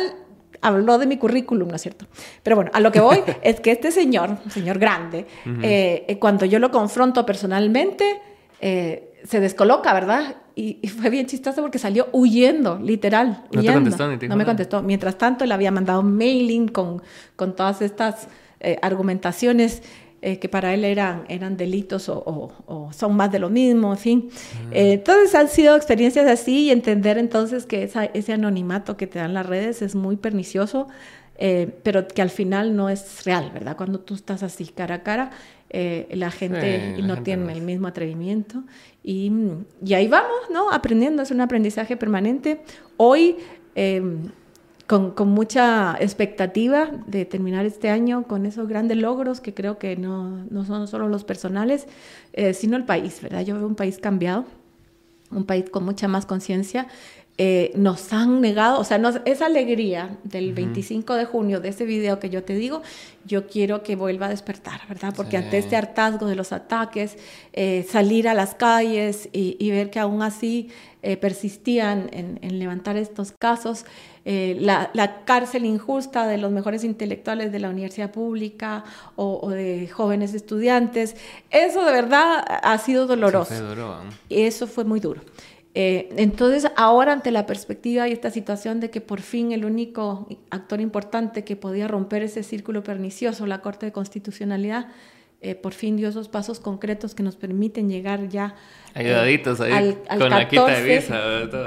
[0.62, 2.08] habló de mi currículum, ¿no es cierto?
[2.42, 5.28] Pero bueno, a lo que voy es que este señor, un señor grande,
[5.62, 8.22] eh, cuando yo lo confronto personalmente,
[8.60, 10.38] se descoloca, ¿verdad?
[10.56, 13.44] Y, fue bien chistoso porque salió huyendo, literal.
[13.52, 14.82] No te contestó ni No me contestó.
[14.82, 17.02] Mientras tanto, le había mandado mailing con,
[17.36, 18.30] con todas estas
[18.62, 19.84] eh, argumentaciones
[20.22, 24.30] eh, que para él eran, eran delitos o, son más de lo mismo, en fin.
[24.32, 24.70] Ah.
[24.72, 27.84] Eh, entonces han sido experiencias así y entender entonces que
[28.14, 30.88] ese anonimato que te dan las redes es muy pernicioso.
[31.84, 33.76] pero que al final no es real, ¿verdad?
[33.76, 35.32] Cuando tú estás así cara a cara,
[36.12, 38.64] la gente no tiene el mismo atrevimiento
[39.04, 39.32] y,
[39.86, 40.72] y, ahí vamos, ¿no?
[40.72, 42.62] Aprendiendo, es un aprendizaje permanente.
[42.98, 43.38] Hoy,
[43.76, 44.32] em,
[44.88, 49.96] con, con, mucha expectativa de terminar este año con esos grandes logros que creo que
[49.96, 51.88] no, no son solo los personales,
[52.34, 53.42] eh, sino el país, ¿verdad?
[53.42, 54.46] Yo veo un país cambiado,
[55.30, 56.88] un país con mucha más conciencia
[57.38, 62.18] eh, nos han negado, o sea, esa alegría del 25 de junio de ese video
[62.18, 62.82] que yo te digo,
[63.26, 65.14] yo quiero que vuelva a despertar, ¿verdad?
[65.14, 67.18] Porque ante este hartazgo de los ataques,
[67.52, 70.70] eh, salir a las calles y, ver que aún así
[71.02, 73.86] eh, persistían en, levantar estos casos,
[74.24, 78.86] la, cárcel injusta de los mejores intelectuales de la universidad pública
[79.18, 81.18] o, de jóvenes estudiantes,
[81.50, 83.54] eso de verdad ha sido doloroso.
[84.30, 85.20] y eso fue muy duro.
[85.78, 90.26] Eh, entonces, ahora ante la perspectiva y esta situación de que por fin el único
[90.50, 94.88] actor importante que podía romper ese círculo pernicioso, la Corte de Constitucionalidad,
[95.42, 98.56] eh, por fin dio esos pasos concretos que nos permiten llegar ya
[98.98, 101.20] Ayudaditos ahí con la quita de visa.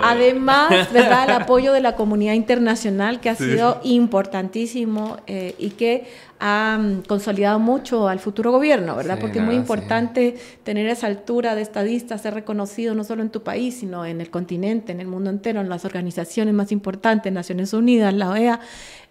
[0.02, 1.28] Además, ¿verdad?
[1.28, 6.06] El apoyo de la comunidad internacional que ha sido importantísimo eh, y que
[6.40, 9.18] ha mm, consolidado mucho al futuro gobierno, ¿verdad?
[9.20, 13.42] Porque es muy importante tener esa altura de estadista, ser reconocido no solo en tu
[13.42, 17.74] país, sino en el continente, en el mundo entero, en las organizaciones más importantes, Naciones
[17.74, 18.60] Unidas, la OEA.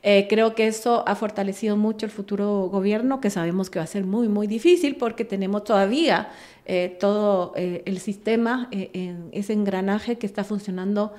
[0.03, 3.87] Eh, creo que eso ha fortalecido mucho el futuro gobierno, que sabemos que va a
[3.87, 6.29] ser muy, muy difícil porque tenemos todavía
[6.69, 11.13] eh, todo eh, el sistema, en ese engranaje que está funcionando,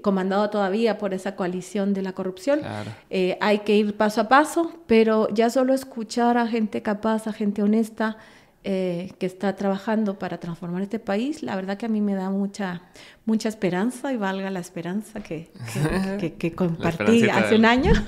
[0.00, 2.60] comandado todavía por esa coalición de la corrupción.
[3.40, 7.62] hay que ir paso a paso, pero ya solo escuchar a gente capaz, a gente
[7.62, 8.16] honesta,
[8.64, 12.30] eh, que está trabajando para transformar este país, la verdad que a mí me da
[12.30, 12.82] mucha,
[13.24, 15.50] mucha esperanza y valga la esperanza que,
[16.38, 17.92] que, compartí hace un año.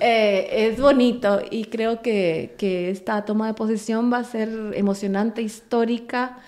[0.00, 2.56] Eh, es bonito y creo que,
[2.90, 6.38] esta toma de posesión va a ser emocionante, histórica,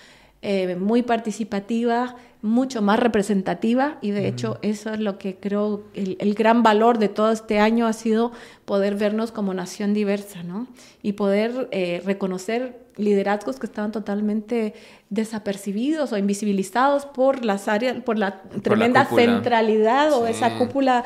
[0.41, 6.17] eh, muy participativa, mucho más representativa y de hecho eso es lo que creo el,
[6.19, 8.31] el, gran valor de todo este año ha sido
[8.65, 10.67] poder vernos como nación diversa, ¿no?
[11.01, 11.69] Y poder
[12.05, 14.73] reconocer liderazgos que estaban totalmente
[15.09, 21.03] desapercibidos o invisibilizados por las áreas, por la tremenda centralidad o esa cúpula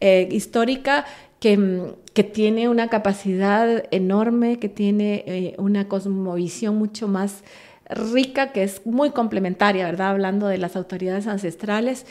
[0.00, 1.04] eh, histórica
[1.38, 7.42] que, que tiene una capacidad enorme, que tiene eh, una cosmovisión mucho más
[7.90, 10.10] rica, que es muy complementaria, ¿verdad?
[10.10, 12.06] Hablando de las autoridades ancestrales,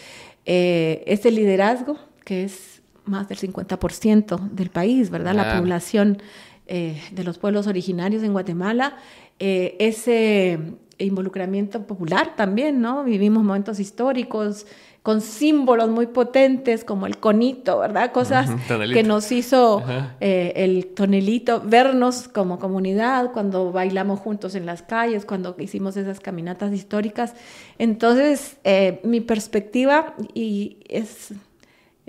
[0.46, 5.34] eh, ese liderazgo, que es más del 50% del país, ¿verdad?
[5.34, 6.22] La población
[6.68, 8.98] eh, de los pueblos originarios en Guatemala,
[9.40, 10.60] eh, ese
[11.00, 13.04] involucramiento popular también, ¿no?
[13.04, 14.66] Vivimos momentos históricos
[15.02, 18.12] con símbolos muy potentes como el conito, ¿verdad?
[18.12, 19.82] Cosas que nos hizo
[20.20, 26.20] eh, el tonelito, vernos como comunidad cuando bailamos juntos en las calles, cuando hicimos esas
[26.20, 27.34] caminatas históricas.
[27.78, 28.58] Entonces,
[29.04, 31.36] mi perspectiva y es eh,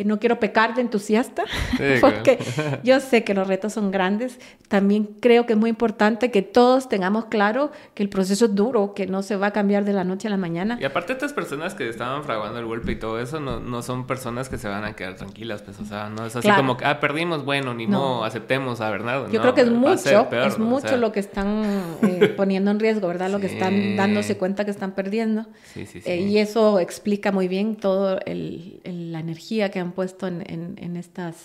[0.04, 1.44] no quiero pecar de entusiasta,
[2.00, 2.38] porque
[2.84, 4.38] yo sé que los retos son grandes.
[4.68, 8.94] También creo que es muy importante que todos tengamos claro que el proceso es duro,
[8.94, 10.78] que no se va a cambiar de la noche a la mañana.
[10.80, 14.06] Y aparte estas personas que estaban fraguando el golpe y todo eso, no, no son
[14.06, 16.84] personas que se van a quedar tranquilas, pues, o sea, no es así como que,
[16.84, 18.24] ah, perdimos, bueno, ni no.
[18.24, 19.30] aceptemos a Bernardo.
[19.30, 21.62] Yo creo que es mucho, es mucho lo que están
[22.02, 23.30] eh, poniendo en riesgo, ¿verdad?
[23.30, 25.46] Lo que están dándose cuenta que están perdiendo.
[25.74, 26.10] Sí, sí, sí.
[26.10, 30.44] Eh, y eso explica muy bien toda la energía que han puesto en,
[30.76, 31.36] en, estas,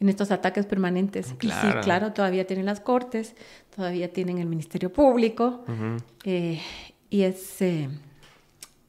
[0.00, 1.34] en estos ataques permanentes.
[1.38, 1.68] Claro.
[1.68, 3.34] Y sí, claro, todavía tienen las cortes,
[3.74, 5.64] todavía tienen el Ministerio Público,
[6.24, 6.60] eh,
[7.10, 7.62] y es...
[7.62, 7.88] Eh,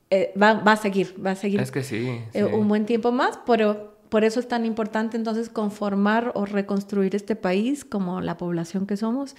[0.10, 1.60] eh, va, va, a seguir, va a seguir.
[1.60, 2.22] Es que sí,
[2.54, 7.36] un buen tiempo más, pero por eso es tan importante entonces conformar o reconstruir este
[7.36, 9.36] país como la población que somos.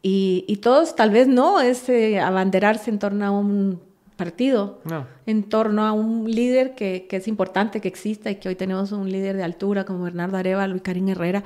[0.00, 1.90] Y, y todos, tal vez no, es
[2.20, 3.80] abanderarse en torno a un
[4.22, 4.80] partido
[5.26, 9.10] en torno a un líder que, es importante que exista y que hoy tenemos un
[9.10, 11.42] líder de altura como Bernardo Arevalo y Karim Herrera,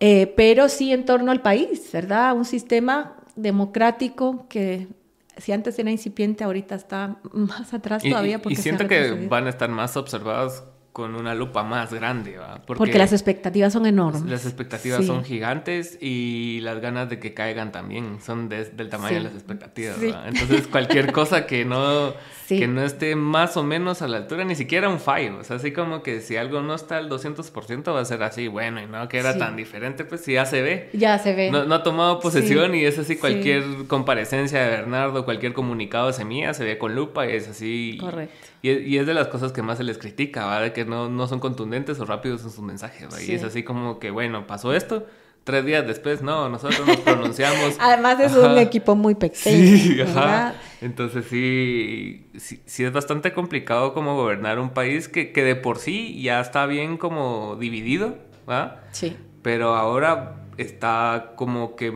[0.00, 2.34] eh, pero sí en torno al país, ¿verdad?
[2.34, 4.88] Un sistema democrático que
[5.36, 8.42] si antes era incipiente, ahorita está más atrás todavía.
[8.42, 12.60] Porque y siento que van a estar más observados con una lupa más grande, ¿va?
[12.66, 14.22] Porque, las expectativas son enormes.
[14.24, 19.22] Las expectativas son gigantes y las ganas de que caigan también son del tamaño de
[19.24, 22.14] las expectativas, Entonces cualquier cosa que no,
[22.48, 25.56] que no esté más o menos a la altura, ni siquiera un fallo, o sea,
[25.56, 28.86] así como que si algo no está al 200% va a ser así, bueno, y
[28.86, 30.90] no que era tan diferente, pues ya se ve.
[30.94, 31.50] Ya se ve.
[31.50, 36.54] No, ha tomado posesión y es así cualquier comparecencia de Bernardo, cualquier comunicado de Semilla
[36.54, 37.98] se ve con lupa y es así.
[38.00, 38.48] Correcto.
[38.62, 40.60] Y, es de las cosas que más se les critica, ¿va?
[40.60, 43.98] De que no, no son contundentes o rápidos en sus mensajes, Y es así como
[43.98, 45.06] que, bueno, pasó esto,
[45.44, 47.76] tres días después, no, nosotros nos pronunciamos.
[47.80, 49.78] Además es un equipo muy pequeño.
[49.78, 50.54] Sí, ajá.
[50.80, 56.20] Entonces sí, sí, es bastante complicado como gobernar un país que, que de por sí
[56.20, 58.82] ya está bien como dividido, ¿va?
[58.92, 59.16] Sí.
[59.42, 61.92] Pero ahora está como que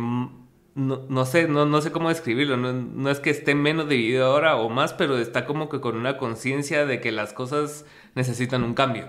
[0.75, 4.27] no, no, sé, no, no sé cómo describirlo, no, no, es que esté menos dividido
[4.27, 8.63] ahora o más, pero está como que con una conciencia de que las cosas necesitan
[8.63, 9.09] un cambio,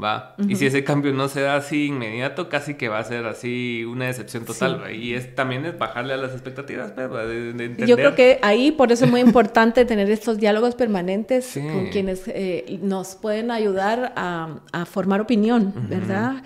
[0.00, 0.34] ¿va?
[0.48, 3.84] Y si ese cambio no se da así inmediato, casi que va a ser así
[3.84, 8.38] una decepción total, Y es, también es bajarle a las expectativas, pues, Yo creo que
[8.42, 13.50] ahí por eso es muy importante tener estos diálogos permanentes con quienes eh, nos pueden
[13.50, 16.42] ayudar a, a formar opinión, ¿verdad?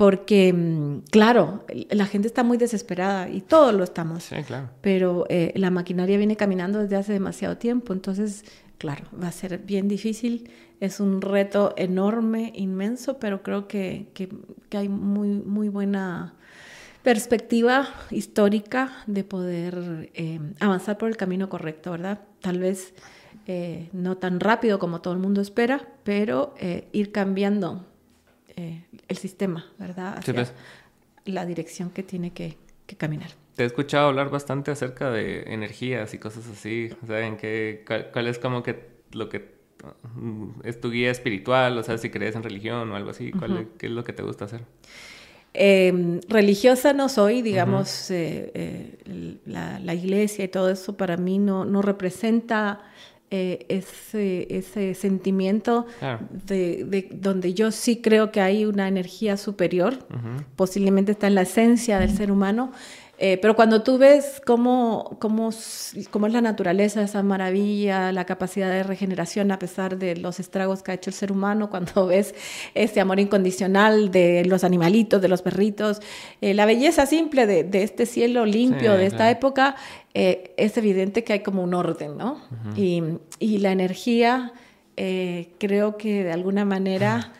[0.00, 4.22] Porque, mm, claro, la gente está muy desesperada y todos lo estamos.
[4.22, 4.70] Sí, claro.
[4.80, 8.46] Pero eh, la maquinaria viene caminando desde hace demasiado tiempo, entonces,
[8.78, 10.48] claro, va a ser bien difícil.
[10.80, 14.30] Es un reto enorme, inmenso, pero creo que, que,
[14.74, 16.32] hay muy, muy buena
[17.02, 22.20] perspectiva histórica de poder eh, avanzar por el camino correcto, ¿verdad?
[22.40, 22.94] Tal vez
[23.46, 26.54] eh, no tan rápido como todo el mundo espera, pero
[26.90, 27.84] ir cambiando
[28.56, 30.18] eh, el sistema, ¿verdad?
[30.18, 30.52] Hacia pues.
[31.24, 32.56] la dirección que tiene que,
[32.96, 33.30] caminar.
[33.54, 36.90] Te he escuchado hablar bastante acerca de energías y cosas así.
[37.02, 39.54] O sea, ¿en qué, cuál, es como que lo que
[40.16, 41.78] mm, es tu guía espiritual?
[41.78, 43.30] O sea, si crees en religión o algo así,
[43.78, 44.62] ¿qué es lo que te gusta hacer?
[45.52, 51.64] Em, religiosa no soy, digamos, eh, eh, la, iglesia y todo eso para mí no,
[51.64, 52.80] no representa
[53.30, 55.86] eh, ese, ese, sentimiento
[56.46, 59.98] de, donde yo sí creo que hay una energía superior,
[60.56, 62.72] posiblemente está en la esencia del ser humano,
[63.22, 65.50] eh, pero cuando tú ves cómo, cómo,
[66.10, 70.82] cómo, es la naturaleza, esa maravilla, la capacidad de regeneración a pesar de los estragos
[70.82, 72.34] que ha hecho el ser humano, cuando ves
[72.74, 76.00] ese amor incondicional de los animalitos, de los perritos,
[76.40, 79.76] eh, la belleza simple de, de, este cielo limpio, de esta época,
[80.14, 82.40] eh, es evidente que hay como un orden, ¿no?
[82.74, 83.02] y,
[83.38, 84.54] y, la energía
[85.58, 87.32] creo que de alguna manera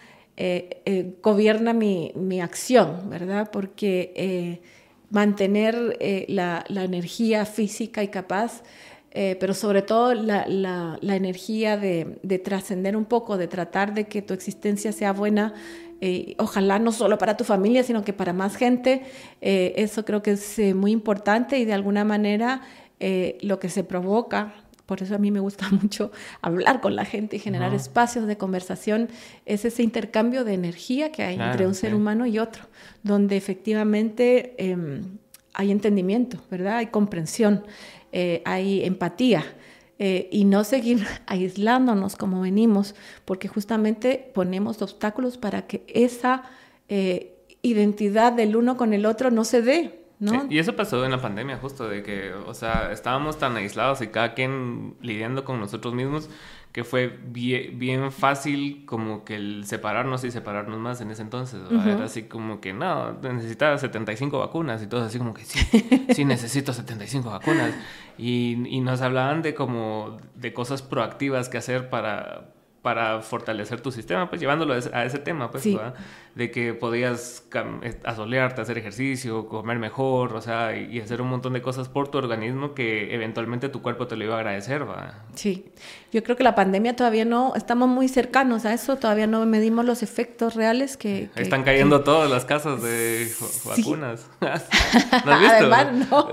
[1.23, 3.51] gobierna mi, mi, acción, ¿verdad?
[3.51, 4.61] Porque
[5.11, 8.63] mantener eh, la, energía física y capaz,
[9.11, 14.33] eh, pero sobre todo la, energía de, trascender un poco, de tratar de que tu
[14.33, 15.53] existencia sea buena
[16.03, 19.03] eh, ojalá no solo para tu familia, sino que para más gente.
[19.43, 22.63] Eso creo que es muy importante y de alguna manera
[23.43, 24.55] lo que se provoca,
[24.91, 26.11] por eso a mí me gusta mucho
[26.43, 29.09] hablar con la gente y generar espacios de conversación,
[29.47, 32.65] es ese intercambio de energía que hay entre un ser humano y otro,
[33.05, 35.03] donde efectivamente em,
[35.55, 36.79] hay entendimiento, ¿verdad?
[36.79, 37.65] Hay comprensión,
[38.45, 39.45] hay empatía.
[40.01, 46.43] Eh, y no seguir aislándonos como venimos, porque justamente ponemos obstáculos para que esa
[46.89, 50.00] eh, identidad del uno con el otro no se dé.
[50.21, 50.47] ¿No?
[50.49, 54.09] y eso pasó en la pandemia, justo, de que, o sea, estábamos tan aislados y
[54.09, 56.31] cada quien lidiando con nosotros mismos
[56.73, 61.61] que fue bien, fácil como que el separarnos y separarnos más en ese entonces.
[61.69, 65.59] Era así como que, no, necesitaba 75 vacunas y todo así como que sí,
[66.15, 67.75] sí necesito 75 vacunas.
[68.17, 72.53] Y, y nos hablaban de como de cosas proactivas que hacer para,
[72.83, 75.67] para fortalecer tu sistema, pues llevándolo a ese tema, pues,
[76.35, 77.45] de que podías
[78.05, 82.19] asolearte, hacer ejercicio, comer mejor, o sea, y, hacer un montón de cosas por tu
[82.19, 85.25] organismo que eventualmente tu cuerpo te lo iba a agradecer, ¿va?
[85.35, 85.67] Sí,
[86.13, 89.85] yo creo que la pandemia todavía no, estamos muy cercanos a eso, todavía no medimos
[89.85, 91.31] los efectos reales que...
[91.35, 93.29] Están cayendo todas las casas de
[93.65, 94.29] vacunas.
[94.41, 95.57] ¿No has visto?
[95.57, 96.29] Además, no.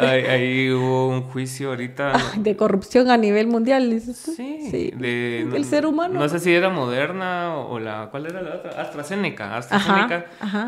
[0.00, 2.12] ahí, hubo un juicio ahorita.
[2.36, 4.92] de corrupción a nivel mundial, dices Sí, sí.
[4.96, 6.18] De, el ser humano.
[6.18, 8.08] No sé si era Moderna o la...
[8.10, 8.80] ¿Cuál era la otra?
[9.00, 9.56] AstraZeneca.
[9.56, 10.26] AstraZeneca.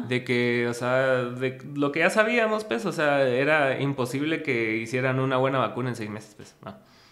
[0.09, 4.77] De que, o sea, de lo que ya sabíamos, pues, o sea, era imposible que
[4.77, 6.55] hicieran una buena vacuna en seis meses, pues.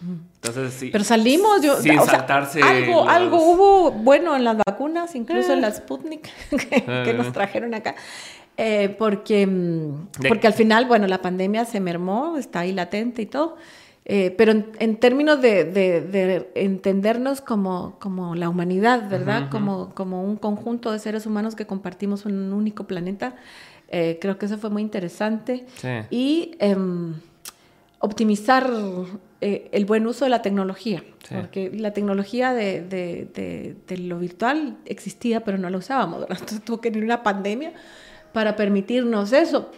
[0.01, 0.89] Entonces, sí.
[0.91, 2.61] Pero salimos, yo, sin saltarse.
[2.63, 6.29] algo, algo hubo bueno en las vacunas, incluso en la Sputnik
[7.05, 7.95] que, nos trajeron acá.
[8.55, 13.25] Eh, porque, mm, porque al final, bueno, la pandemia se mermó, está ahí latente y
[13.25, 13.57] todo.
[14.11, 19.51] Eh, pero en, términos de, entendernos como, como, la humanidad, ¿verdad?
[19.51, 23.35] Como, como un conjunto de seres humanos que compartimos un único planeta,
[23.87, 25.67] eh, creo que eso fue muy interesante.
[26.09, 27.13] Y em,
[27.99, 28.67] optimizar
[29.41, 35.59] eh, el buen uso de la tecnología, porque la tecnología de, lo virtual existía, pero
[35.59, 36.21] no la usábamos.
[36.29, 37.73] Entonces tuvo que venir una pandemia
[38.33, 39.69] para permitirnos eso,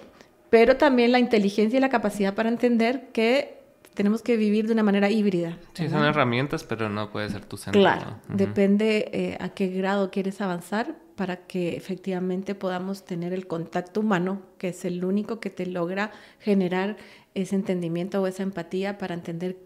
[0.50, 3.61] pero también la inteligencia y la capacidad para entender que
[3.94, 5.58] tenemos que vivir de una manera híbrida.
[5.74, 7.82] Sí, son herramientas, pero no puede ser tu centro.
[7.82, 14.00] Claro, depende eh, a qué grado quieres avanzar para que efectivamente podamos tener el contacto
[14.00, 16.98] humano, que es el único que te logra generar
[17.36, 19.58] ese entendimiento o esa empatía para entender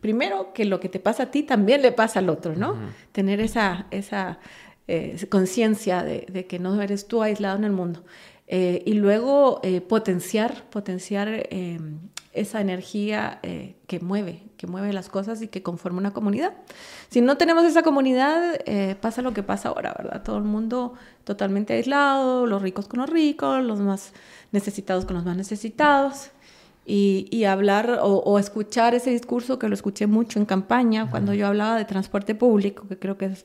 [0.00, 2.76] primero que lo que te pasa a ti también le pasa al otro, ¿no?
[3.12, 4.38] Tener esa, esa
[4.86, 8.04] eh, conciencia de, de, que no eres tú aislado en el mundo.
[8.46, 11.48] Eh, y luego potenciar, potenciar
[12.36, 16.52] esa energía eh, que mueve, que mueve las cosas y que conforma una comunidad.
[17.08, 20.22] Si no tenemos esa comunidad, eh, pasa lo que pasa ahora, ¿verdad?
[20.22, 24.12] Todo el mundo totalmente aislado, los ricos con los ricos, los más
[24.52, 26.30] necesitados con los más necesitados.
[26.88, 31.76] Y, hablar o, escuchar ese discurso que lo escuché mucho en campaña, cuando yo hablaba
[31.76, 33.44] de transporte público, que creo que es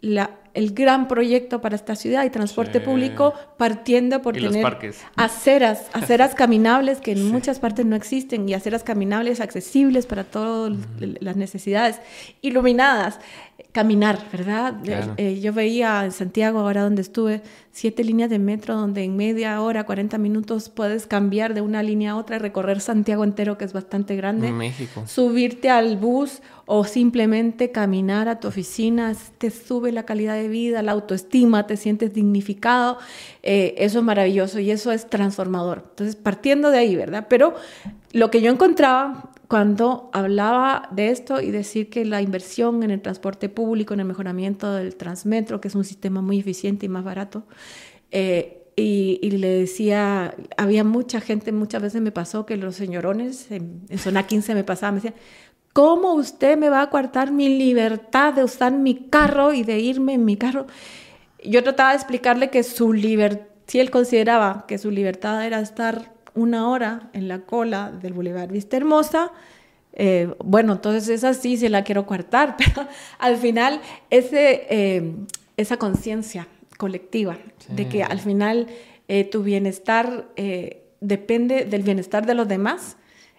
[0.00, 4.66] la, el gran proyecto para esta ciudad y transporte público partiendo por tener
[5.14, 10.72] aceras, aceras caminables que en muchas partes no existen y aceras caminables accesibles para todas
[11.20, 12.00] las necesidades,
[12.42, 13.20] iluminadas
[13.72, 14.74] caminar, ¿verdad?
[15.16, 19.60] Eh, yo veía en Santiago, ahora donde estuve, siete líneas de metro donde en media
[19.60, 23.64] hora, 40 minutos puedes cambiar de una línea a otra y recorrer Santiago entero, que
[23.64, 24.50] es bastante grande.
[24.52, 25.04] México.
[25.06, 30.82] Subirte al bus o simplemente caminar a tu oficina, te sube la calidad de vida,
[30.82, 32.98] la autoestima, te sientes dignificado.
[33.42, 35.84] Eh, eso es maravilloso y eso es transformador.
[35.90, 37.26] Entonces, partiendo de ahí, ¿verdad?
[37.28, 37.54] Pero
[38.12, 43.00] lo que yo encontraba cuando hablaba de esto y decir que la inversión en el
[43.00, 47.02] transporte público, en el mejoramiento del Transmetro, que es un sistema muy eficiente y más
[47.02, 47.44] barato,
[48.10, 53.82] eh, y, le decía, había mucha gente, muchas veces me pasó que los señorones en,
[53.98, 55.20] zona 15 me pasaban, me decían,
[55.78, 60.14] ¿cómo usted me va a coartar mi libertad de usar mi carro y de irme
[60.14, 60.66] en mi carro?
[61.44, 66.10] Yo trataba de explicarle que su libertad, si él consideraba que su libertad era estar
[66.34, 69.30] una hora en la cola del Boulevard Vista Hermosa,
[69.92, 72.88] eh, bueno, entonces esa sí se la quiero coartar, pero
[73.20, 75.12] al final ese, eh,
[75.56, 78.66] esa conciencia colectiva de que al final
[79.06, 80.26] eh, tu bienestar
[81.00, 82.96] depende del bienestar de los demás,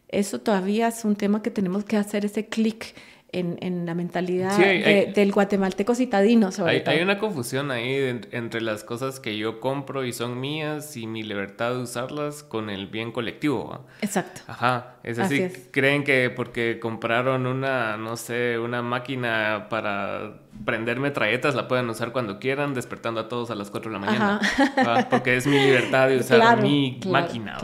[0.09, 2.93] eso todavía es un tema que tenemos que hacer ese clic
[3.31, 6.51] en, la mentalidad del guatemalteco citadino.
[6.51, 10.97] Sobre hay, hay, una confusión ahí entre las cosas que yo compro y son mías
[10.97, 13.85] y mi libertad de usarlas con el bien colectivo.
[14.01, 14.41] Exacto.
[14.47, 14.95] Ajá.
[15.03, 21.67] Es decir, creen que porque compraron una, no sé, una máquina para prender metralletas la
[21.67, 25.07] pueden usar cuando quieran, despertando a todos a las 4 de la mañana.
[25.09, 27.57] Porque es mi libertad de usar mi máquina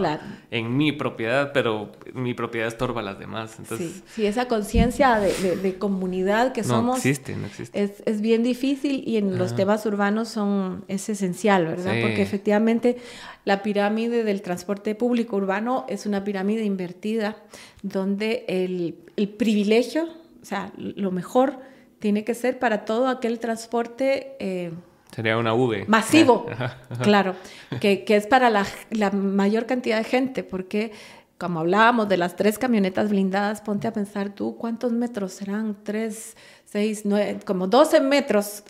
[0.51, 3.57] en mi propiedad, pero mi propiedad estorba a las demás.
[3.59, 6.85] Entonces, sí, esa conciencia de, comunidad que somos.
[6.85, 7.83] No existe, no existe.
[7.83, 11.95] Es, es bien difícil y en los temas urbanos son, es esencial, ¿verdad?
[12.01, 12.97] Porque efectivamente
[13.43, 17.35] la pirámide del transporte público urbano es una pirámide invertida
[17.83, 20.05] donde el, el privilegio,
[20.41, 21.59] o sea, lo mejor
[21.99, 24.35] tiene que ser para todo aquel transporte...
[24.39, 24.71] Eh,
[25.11, 25.85] Sería una V.
[25.87, 26.45] Masivo,
[27.01, 27.35] claro,
[27.79, 30.91] que, que, es para la, la, mayor cantidad de gente, porque
[31.37, 35.77] como hablábamos de las tres camionetas blindadas, ponte a pensar tú, ¿cuántos metros serán?
[35.83, 36.35] Tres,
[36.65, 38.63] seis, nueve, como 12 metros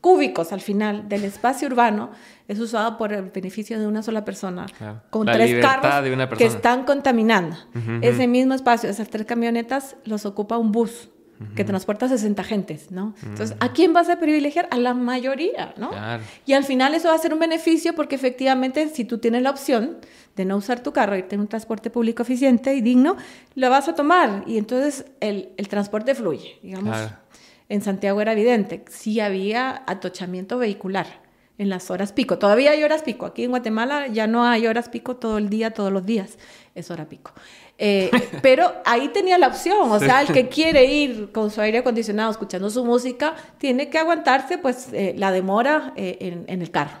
[0.00, 2.10] cúbicos al final del espacio urbano
[2.48, 4.66] es usado por el beneficio de una sola persona,
[5.10, 7.56] con tres carros que están contaminando.
[8.02, 11.08] Ese mismo espacio, esas tres camionetas, los ocupa un bus
[11.54, 13.14] que transporta 60 gentes, ¿no?
[13.22, 14.68] Entonces, ¿a quién vas a privilegiar?
[14.70, 15.90] A la mayoría, ¿no?
[16.46, 19.50] Y al final eso va a ser un beneficio porque efectivamente si tú tienes la
[19.50, 19.98] opción
[20.36, 23.16] de no usar tu carro, irte en un transporte público eficiente y digno,
[23.54, 26.96] lo vas a tomar y entonces el, el transporte fluye, digamos.
[27.68, 31.26] En Santiago era evidente, sí había atochamiento vehicular
[31.58, 32.38] en las horas pico.
[32.38, 33.26] Todavía hay horas pico.
[33.26, 36.38] Aquí en Guatemala ya no hay horas pico todo el día, todos los días.
[36.74, 37.32] Es hora pico.
[37.78, 38.10] Eh,
[38.42, 42.30] pero ahí tenía la opción, o sea, el que quiere ir con su aire acondicionado
[42.30, 46.98] escuchando su música, tiene que aguantarse pues eh, la demora eh, en, el carro.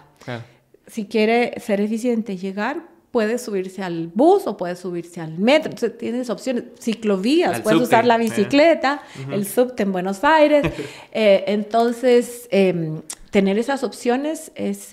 [0.86, 5.70] Si quiere ser eficiente y llegar, puede subirse al bus o puede subirse al metro.
[5.70, 9.02] Entonces tienes opciones, ciclovías, puedes usar la bicicleta,
[9.32, 10.66] el subte en Buenos Aires.
[11.12, 13.00] entonces, em,
[13.30, 14.90] tener esas opciones es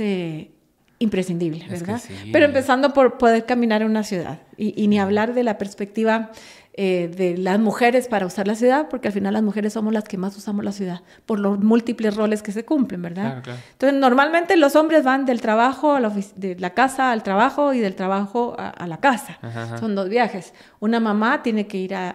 [1.03, 2.01] imprescindible, ¿verdad?
[2.31, 6.31] Pero empezando por poder caminar en una ciudad y, ni hablar de la perspectiva
[6.75, 10.05] eh, de las mujeres para usar la ciudad, porque al final las mujeres somos las
[10.05, 13.43] que más usamos la ciudad, por los múltiples roles que se cumplen, ¿verdad?
[13.73, 17.79] Entonces, normalmente los hombres van del trabajo, a la de la casa al trabajo y
[17.79, 19.37] del trabajo a, la casa.
[19.79, 20.53] Son dos viajes.
[20.79, 22.11] Una mamá tiene que ir al,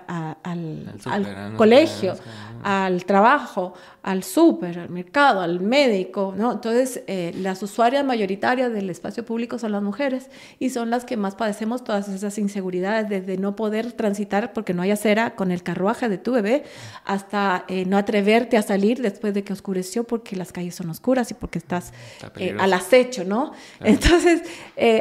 [1.57, 2.15] colegio,
[2.63, 3.75] al trabajo,
[4.09, 6.53] al súper, al mercado, al médico, ¿no?
[6.53, 11.19] Entonces, eh, las usuarias mayoritarias del espacio público son las mujeres y son las que
[11.19, 15.63] más padecemos todas esas inseguridades, desde no poder transitar porque no hay acera con el
[15.63, 16.65] carruaje de tu bebé,
[17.05, 21.31] hasta eh, no atreverte a salir después de que oscureció porque las calles son oscuras
[21.31, 21.93] y porque estás
[22.39, 23.53] eh, al acecho, ¿no?
[23.81, 24.43] Entonces,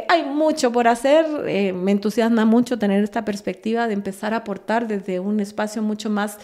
[0.08, 1.26] hay mucho por hacer,
[1.72, 6.38] me entusiasma mucho tener esta perspectiva de empezar a aportar desde un espacio mucho más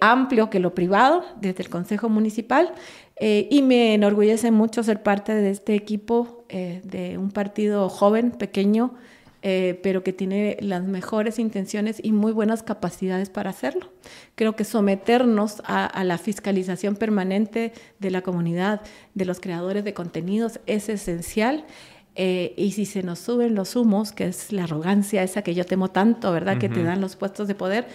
[0.00, 2.74] amplio que lo privado, desde el Consejo Municipal,
[3.16, 8.32] eh, y me enorgullece mucho ser parte de este equipo eh, de un partido joven,
[8.32, 8.92] pequeño,
[9.40, 13.90] eh, pero que tiene las mejores intenciones y muy buenas capacidades para hacerlo.
[14.34, 18.82] Creo que someternos a, la fiscalización permanente de la comunidad,
[19.14, 21.64] de los creadores de contenidos, es esencial.
[22.14, 25.88] y si se nos suben los humos, que es la arrogancia esa que yo temo
[25.88, 26.58] tanto, ¿verdad?
[26.58, 27.86] Que te dan los puestos de poder,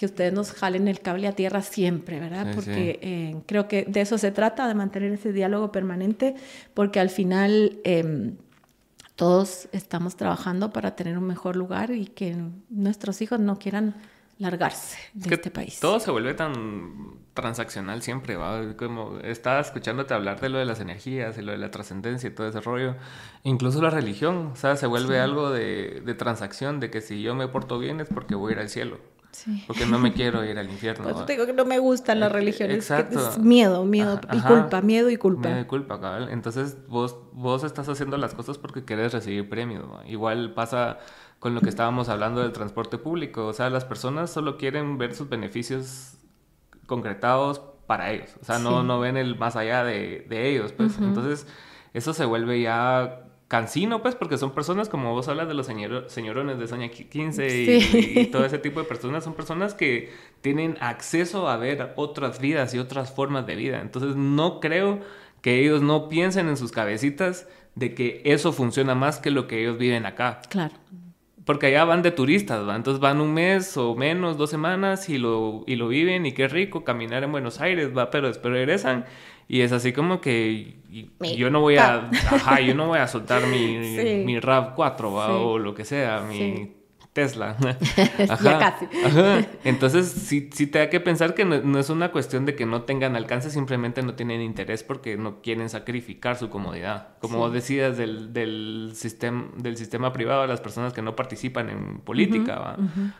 [0.00, 2.54] que ustedes nos jalen el cable a tierra siempre, ¿verdad?
[2.54, 6.36] porque eh, creo que de eso se trata, de mantener ese diálogo permanente,
[6.72, 8.38] porque al final em,
[9.14, 12.34] todos estamos trabajando para tener un mejor lugar y que
[12.70, 13.94] nuestros hijos no quieran
[14.38, 15.78] largarse de este país.
[15.80, 18.74] Todo se vuelve tan transaccional siempre, ¿va?
[18.78, 22.32] Como estaba escuchándote hablar de lo de las energías y lo de la trascendencia y
[22.32, 22.96] todo ese rollo.
[23.42, 27.34] Incluso la religión, o sea, se vuelve algo de, de transacción, de que si yo
[27.34, 28.98] me porto bien es porque voy a ir al cielo.
[29.66, 31.08] Porque no me quiero ir al infierno.
[31.08, 32.76] Pues te digo que no me gustan las religiones.
[32.76, 33.30] Exacto.
[33.30, 35.48] Es miedo, miedo y culpa, miedo y culpa.
[35.48, 36.28] Miedo y culpa, cabal.
[36.30, 40.00] Entonces vos, vos estás haciendo las cosas porque querés recibir premio.
[40.06, 40.98] Igual pasa
[41.38, 43.46] con lo que estábamos hablando del transporte público.
[43.46, 46.14] O sea, las personas solo quieren ver sus beneficios
[46.86, 48.30] concretados para ellos.
[48.40, 50.72] O sea, no, no ven el más allá de, de ellos.
[50.72, 50.98] Pues.
[50.98, 51.46] Entonces,
[51.94, 56.58] eso se vuelve ya cansino, pues, porque son personas, como vos hablas de los señorones
[56.60, 61.56] de Soña 15 y, todo ese tipo de personas, son personas que tienen acceso a
[61.56, 63.80] ver otras vidas y otras formas de vida.
[63.80, 65.00] Entonces, no creo
[65.42, 69.62] que ellos no piensen en sus cabecitas de que eso funciona más que lo que
[69.62, 70.42] ellos viven acá.
[70.48, 70.76] Claro.
[71.44, 72.76] Porque allá van de turistas, ¿va?
[72.76, 76.46] entonces van un mes o menos, dos semanas y lo, y lo viven y qué
[76.46, 79.06] rico caminar en Buenos Aires, va, pero después regresan
[79.50, 80.76] y es así como que
[81.36, 83.78] yo no voy a, ajá, yo no voy a soltar mi,
[84.24, 86.72] mi RAV 4 o lo que sea, mi
[87.12, 87.56] Tesla.
[88.44, 88.86] ya casi.
[89.64, 92.82] Entonces sí, sí te da que pensar que no, es una cuestión de que no
[92.82, 97.18] tengan alcance, simplemente no tienen interés porque no quieren sacrificar su comodidad.
[97.18, 101.98] Como vos decías del, del, sistema, del sistema privado, las personas que no participan en
[101.98, 102.76] política,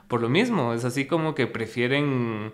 [0.07, 2.53] Por lo mismo, es así como que prefieren,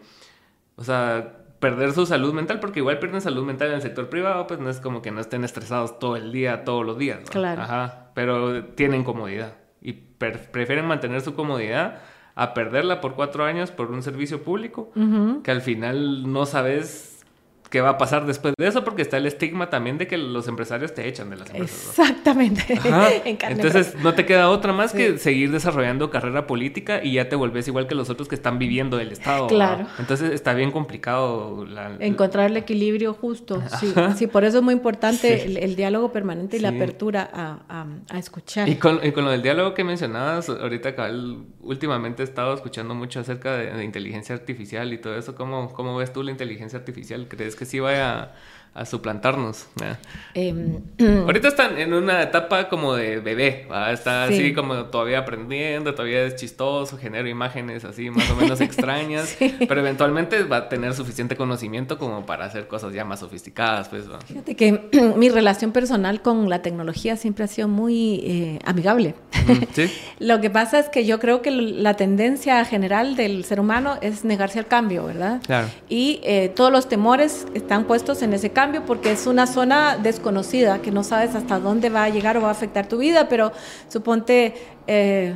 [0.77, 4.47] o sea perder su salud mental, porque igual pierden salud mental en el sector privado,
[4.47, 7.29] pues no es como que no estén estresados todo el día, todos los días.
[7.31, 7.63] Claro.
[7.63, 12.01] Ajá, pero tienen comodidad y prefieren mantener su comodidad
[12.35, 14.93] a perderla por cuatro años por un servicio público,
[15.43, 17.16] que al final no sabes
[17.71, 20.49] qué va a pasar después de eso, porque está el estigma también de que los
[20.49, 21.89] empresarios te echan de las empresas.
[21.89, 22.81] Exactamente.
[23.25, 27.69] Entonces no te queda otra más que seguir desarrollando carrera política y ya te volvés
[27.69, 29.47] igual que los otros que están viviendo del Estado.
[29.49, 29.87] Claro.
[29.99, 31.67] Entonces está bien complicado.
[31.99, 33.63] Encontrar el equilibrio justo.
[33.81, 37.31] Sí, sí, por eso es muy importante el, diálogo permanente y la apertura
[37.69, 38.69] a, escuchar.
[38.69, 40.95] Y con, lo del diálogo que mencionabas, ahorita
[41.61, 45.35] últimamente he estado escuchando mucho acerca de, de inteligencia artificial y todo eso.
[45.35, 47.27] ¿Cómo, ¿Cómo ves tú la inteligencia artificial?
[47.29, 48.31] ¿Crees que sí vaya
[48.77, 49.67] a suplantarnos.
[50.35, 50.81] Em,
[51.25, 56.37] Ahorita están en una etapa como de bebé, está así como todavía aprendiendo, todavía es
[56.37, 59.35] chistoso, genera imágenes así más o menos extrañas,
[59.67, 63.89] pero eventualmente va a tener suficiente conocimiento como para hacer cosas ya más sofisticadas.
[63.89, 69.15] Pues, Fíjate que mi relación personal con la tecnología siempre ha sido muy eh, amigable.
[70.19, 74.25] Lo que pasa es que yo creo que la tendencia general del ser humano es
[74.25, 75.41] negarse al cambio, ¿verdad?
[75.47, 75.69] Claro.
[75.89, 80.81] Y eh, todos los temores están puestos en ese cambio porque es una zona desconocida
[80.83, 83.53] que no sabes hasta dónde va a llegar o va a afectar tu vida, pero
[83.89, 84.55] suponte
[84.87, 85.35] eh,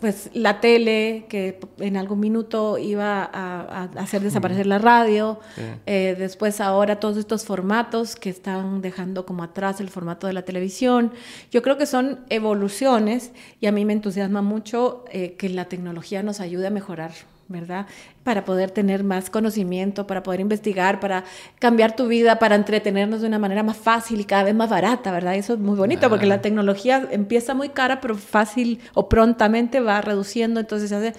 [0.00, 5.38] pues la tele que en algún minuto iba a, hacer desaparecer la radio,
[5.86, 10.42] eh, después ahora todos estos formatos que están dejando como atrás el formato de la
[10.42, 11.12] televisión.
[11.52, 13.30] Yo creo que son evoluciones
[13.60, 17.12] y a mí me entusiasma mucho eh, que la tecnología nos ayude a mejorar
[17.52, 17.86] ¿verdad?
[18.24, 21.24] Para poder tener más conocimiento, para poder investigar, para
[21.58, 25.12] cambiar tu vida, para entretenernos de una manera más fácil y cada vez más barata,
[25.12, 25.36] ¿verdad?
[25.36, 30.00] Eso es muy bonito porque la tecnología empieza muy cara, pero fácil o prontamente va
[30.00, 31.12] reduciendo, entonces se hace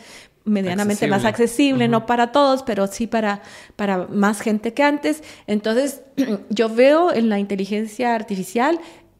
[0.45, 3.41] medianamente más accesible, no para todos, pero sí para,
[3.75, 5.23] para más gente que antes.
[5.47, 6.01] Entonces,
[6.49, 8.79] yo veo en la inteligencia artificial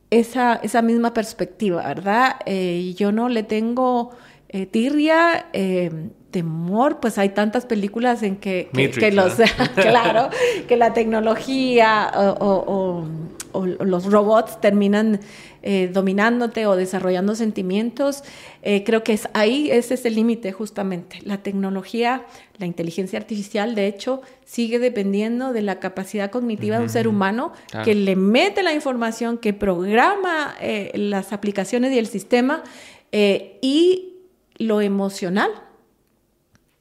[0.09, 2.35] esa, esa misma perspectiva, ¿verdad?
[2.45, 4.11] Eh, yo no le tengo
[4.49, 5.47] eh, tirria.
[5.53, 9.35] Eh, temor, pues hay tantas películas en que, que, los,
[9.75, 10.29] claro,
[10.67, 13.05] que la tecnología o,
[13.53, 15.19] los robots terminan
[15.61, 18.23] eh, dominándote o desarrollando sentimientos.
[18.63, 21.19] Eh, creo que es ahí ese es el límite justamente.
[21.21, 22.25] La tecnología,
[22.57, 27.53] la inteligencia artificial, de hecho, sigue dependiendo de la capacidad cognitiva de un ser humano
[27.85, 32.63] que le mete la información, que programa eh, las aplicaciones y el sistema
[33.11, 34.15] y
[34.57, 35.51] lo emocional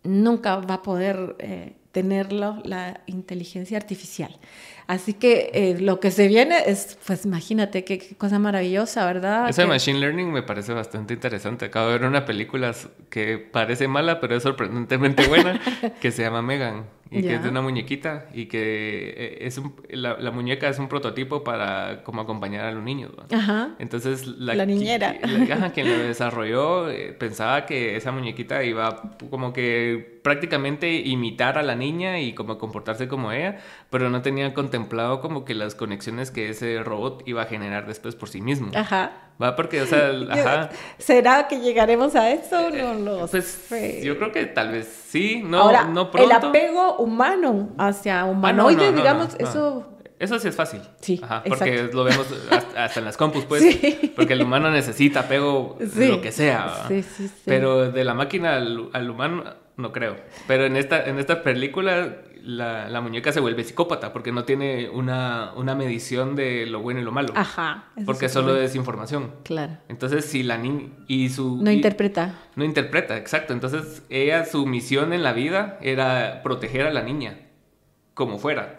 [0.05, 4.39] nunca va a poder eh, tenerlo la inteligencia artificial.
[4.87, 9.49] Así que eh, lo que se viene es, pues imagínate qué, cosa maravillosa, ¿verdad?
[9.49, 11.67] Ese machine learning me parece bastante interesante.
[11.67, 12.75] Acabo de ver una película
[13.11, 15.61] que parece mala, pero es sorprendentemente buena,
[16.01, 19.61] que se llama Megan y que es de una muñequita y que eh, es
[19.91, 23.13] la, muñeca es un prototipo para como acompañar a los niños.
[23.31, 23.75] Ajá.
[23.79, 25.19] Entonces la, la niñera.
[25.75, 31.75] quien lo desarrolló eh, pensaba que esa muñequita iba como que prácticamente imitar a la
[31.75, 33.59] niña y como comportarse como ella,
[33.91, 38.15] pero no tenía contemplado como que las conexiones que ese robot iba a generar después
[38.15, 38.71] por sí mismo.
[38.75, 39.13] Ajá.
[39.41, 40.71] Va porque, o sea, ajá.
[40.97, 42.71] ¿Será que llegaremos a eso?
[42.71, 43.69] No lo pues,
[44.03, 46.31] Yo creo que tal vez sí, no, no pronto.
[46.31, 49.89] El apego humano hacia ah, humanoides, digamos, eso...
[50.19, 50.81] Eso sí es fácil.
[51.01, 52.29] Sí, Ajá, porque lo vemos
[52.77, 53.61] hasta, en las compus, pues.
[53.61, 54.13] Sí.
[54.15, 56.85] Porque el humano necesita apego lo que sea.
[56.87, 57.43] Sí, sí, sí.
[57.45, 59.43] Pero de la máquina al, al, humano,
[59.77, 60.15] no creo.
[60.47, 65.53] Pero en esta, en esta película la, muñeca se vuelve psicópata porque no tiene una,
[65.57, 67.33] una medición de lo bueno y lo malo.
[67.37, 67.85] Ajá.
[68.05, 69.33] Porque solo es información.
[69.45, 69.79] Claro.
[69.89, 71.63] Entonces, si la niña y su...
[71.63, 72.35] No interpreta.
[72.57, 73.53] No interpreta, exacto.
[73.53, 77.39] Entonces, ella, su misión en la vida era proteger a la niña
[78.15, 78.77] como fuera.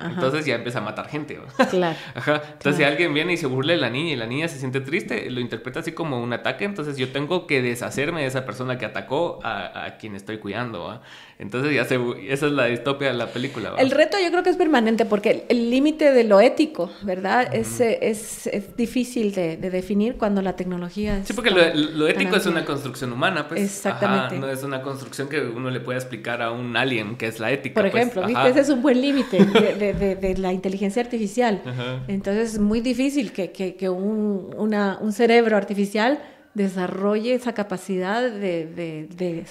[0.00, 1.40] Entonces ya empieza a matar gente.
[1.70, 1.96] Claro.
[2.14, 4.80] Entonces si alguien viene y se burla de la niña y la niña se siente
[4.80, 6.64] triste, lo interpreta así como un ataque.
[6.64, 11.00] Entonces yo tengo que deshacerme de esa persona que atacó a, a quien estoy cuidando.
[11.38, 13.74] Entonces ya se, esa es la distopia de la película.
[13.78, 17.52] El reto yo creo que es permanente porque el límite de lo ético, ¿verdad?
[17.52, 21.28] es, es, es, difícil de, de, definir cuando la tecnología es...
[21.28, 23.60] Sí, porque lo, ético es una construcción humana, pues.
[23.60, 24.38] Exactamente.
[24.38, 27.50] no es una construcción que uno le pueda explicar a un alien que es la
[27.50, 27.80] ética.
[27.80, 28.02] Por pues.
[28.02, 28.48] ejemplo, ¿viste?
[28.48, 31.62] ese es un buen límite de, de, la inteligencia artificial.
[32.08, 36.20] Entonces es muy difícil que, que, que un, una, un cerebro artificial
[36.54, 39.46] desarrolle esa capacidad de, de,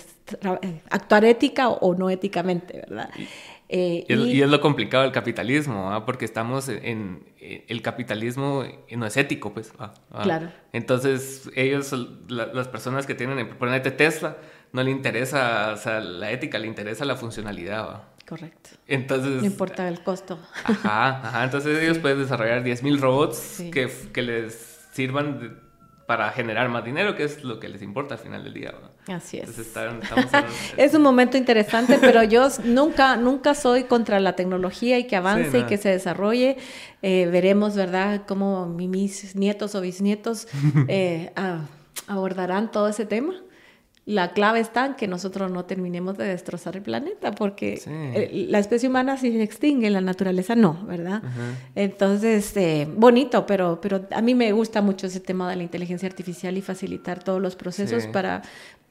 [0.61, 3.09] eh, actuar ética o, no éticamente, ¿verdad?
[3.69, 9.53] Eh, y, es lo complicado del capitalismo, porque estamos en, el capitalismo no es ético,
[9.53, 9.73] pues.
[10.21, 10.49] Claro.
[10.71, 11.93] Entonces ellos,
[12.27, 14.37] las personas que tienen, ponete Tesla,
[14.71, 18.03] no le interesa o sea, la ética, le interesa la funcionalidad.
[18.27, 18.71] Correcto.
[18.87, 19.41] Entonces...
[19.41, 20.39] No importa el costo.
[20.63, 21.43] Ajá, ajá.
[21.43, 25.59] Entonces ellos pueden desarrollar 10.000 robots que, que les sirvan
[26.05, 28.73] para generar más dinero, que es lo que les importa al final del día.
[29.07, 29.57] Así es.
[29.57, 30.03] estamos
[30.77, 35.59] es un momento interesante, pero yo nunca, nunca soy contra la tecnología y que avance
[35.59, 36.57] y que se desarrolle.
[37.01, 40.47] Eh, veremos, ¿verdad?, cómo mis nietos o bisnietos
[40.87, 41.31] eh,
[42.07, 43.33] abordarán todo ese tema
[44.05, 47.81] la clave está en que nosotros no terminemos de destrozar el planeta, porque
[48.33, 51.23] la especie humana sí se extingue, la naturaleza no, ¿verdad?
[51.73, 56.07] Entonces, eh, bonito, pero, pero a mí me gusta mucho ese tema de la inteligencia
[56.07, 58.41] artificial y facilitar todos los procesos para,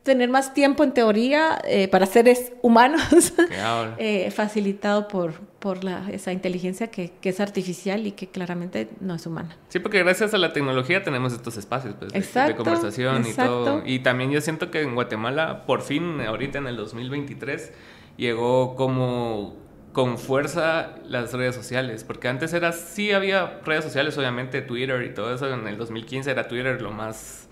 [0.03, 3.35] tener más tiempo en teoría eh, para seres humanos,
[3.99, 9.15] eh, facilitado por, por la, esa inteligencia que, que, es artificial y que claramente no
[9.15, 9.57] es humana.
[9.69, 13.83] Sí, porque gracias a la tecnología tenemos estos espacios pues, de, conversación y todo.
[13.85, 17.73] Y también yo siento que en Guatemala, por fin, ahorita en el 2023,
[18.17, 19.57] llegó como
[19.93, 25.13] con fuerza las redes sociales, porque antes era, sí había redes sociales, obviamente Twitter y
[25.13, 27.49] todo eso, en el 2015 era Twitter lo más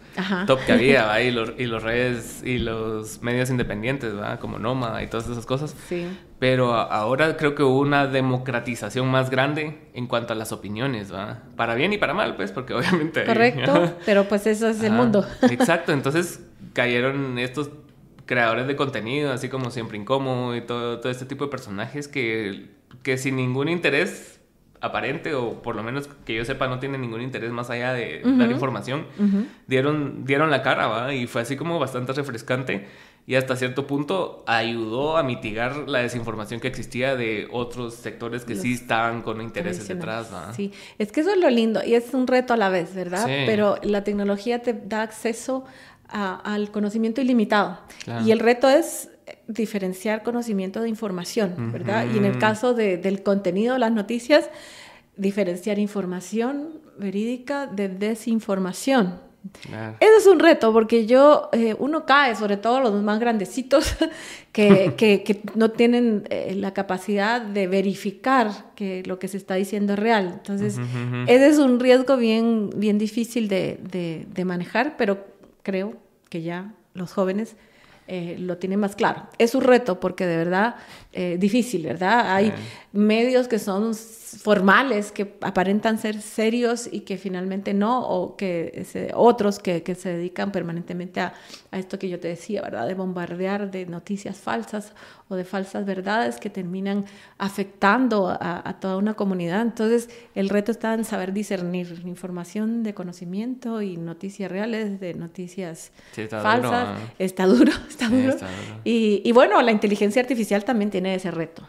[0.46, 4.38] top que había, Y, los, y los redes y los medios independientes, ¿va?
[4.38, 5.74] Como Nómada y todas esas cosas.
[5.88, 6.06] Sí.
[6.38, 11.42] Pero ahora creo que hubo una democratización más grande en cuanto a las opiniones, ¿va?
[11.56, 13.24] Para bien y para mal, pues, porque obviamente...
[13.24, 15.26] Correcto, pero pues eso es el mundo.
[15.42, 16.40] Exacto, entonces
[16.72, 17.70] cayeron estos
[18.26, 22.70] creadores de contenido, así como Siempre Incómodo y todo, todo este tipo de personajes que,
[23.02, 24.39] que sin ningún interés
[24.80, 28.22] aparente o por lo menos que yo sepa no tiene ningún interés más allá de
[28.24, 29.06] dar información,
[29.66, 31.14] dieron, dieron la cara, ¿va?
[31.14, 32.86] Y fue así como bastante refrescante
[33.26, 38.56] y hasta cierto punto ayudó a mitigar la desinformación que existía de otros sectores que
[38.56, 40.32] sí estaban con intereses detrás.
[40.32, 40.52] ¿va?
[40.54, 43.26] Sí, es que eso es lo lindo y es un reto a la vez, ¿verdad?
[43.46, 45.64] Pero la tecnología te da acceso
[46.08, 47.78] al conocimiento ilimitado
[48.24, 49.09] y el reto es
[49.46, 52.06] diferenciar conocimiento de información, ¿verdad?
[52.12, 54.50] Y en el caso del contenido de las noticias,
[55.16, 59.30] diferenciar información verídica de desinformación.
[60.00, 63.96] Eso es un reto porque yo, eh, uno cae, sobre todo los más grandecitos,
[64.52, 69.94] que, que, no tienen eh, la capacidad de verificar que lo que se está diciendo
[69.94, 70.30] es real.
[70.34, 70.78] Entonces,
[71.26, 75.24] ese es un riesgo bien, bien difícil de, de, de manejar, pero
[75.62, 75.94] creo
[76.28, 77.56] que ya los jóvenes
[78.12, 79.28] eh, lo tiene más claro.
[79.38, 80.74] Es un reto porque de verdad
[81.12, 82.32] eh, difícil, ¿verdad?
[82.32, 82.52] Hay
[82.92, 89.58] medios que son formales, que aparentan ser serios y que finalmente no, o que otros
[89.58, 91.34] que, que, se dedican permanentemente a,
[91.72, 92.86] a, esto que yo te decía, ¿verdad?
[92.86, 94.92] De bombardear de noticias falsas
[95.28, 97.06] o de falsas verdades que terminan
[97.38, 99.62] afectando a, a toda una comunidad.
[99.62, 105.90] Entonces, el reto está en saber discernir información de conocimiento y noticias reales de noticias
[106.30, 107.00] falsas.
[107.18, 108.30] Está duro, está duro.
[108.30, 108.80] Está duro.
[108.84, 111.66] Y, y bueno, la inteligencia artificial también tiene ese reto.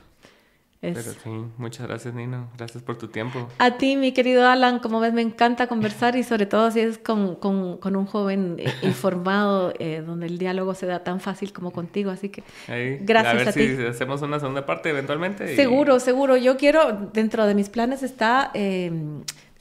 [0.82, 3.48] Pero sí, muchas gracias Nino, gracias por tu tiempo.
[3.60, 6.98] A ti, mi querido Alan, como ves, me encanta conversar y sobre todo si es
[6.98, 11.54] con, con, con un joven eh, informado, eh, donde el diálogo se da tan fácil
[11.54, 12.44] como contigo, así que
[13.02, 15.56] gracias a, ver si hacemos una segunda parte eventualmente.
[15.56, 16.36] Seguro, seguro.
[16.36, 18.92] Yo quiero, dentro de mis planes está, eh,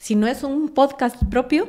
[0.01, 1.67] si no es un podcast propio,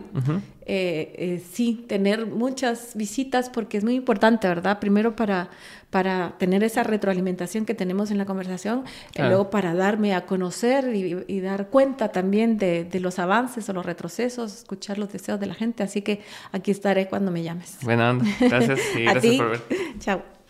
[0.67, 4.79] sí, tener muchas visitas porque es muy importante, ¿verdad?
[4.79, 5.51] Primero para
[5.93, 10.91] para tener esa retroalimentación que tenemos en la conversación, y luego para darme a conocer
[10.95, 15.55] y, dar cuenta también de, los avances o los retrocesos, escuchar los deseos de la
[15.55, 15.83] gente.
[15.83, 17.77] Así que aquí estaré cuando me llames.
[17.83, 19.61] Bueno, gracias y gracias por ver.
[19.99, 20.42] Chao.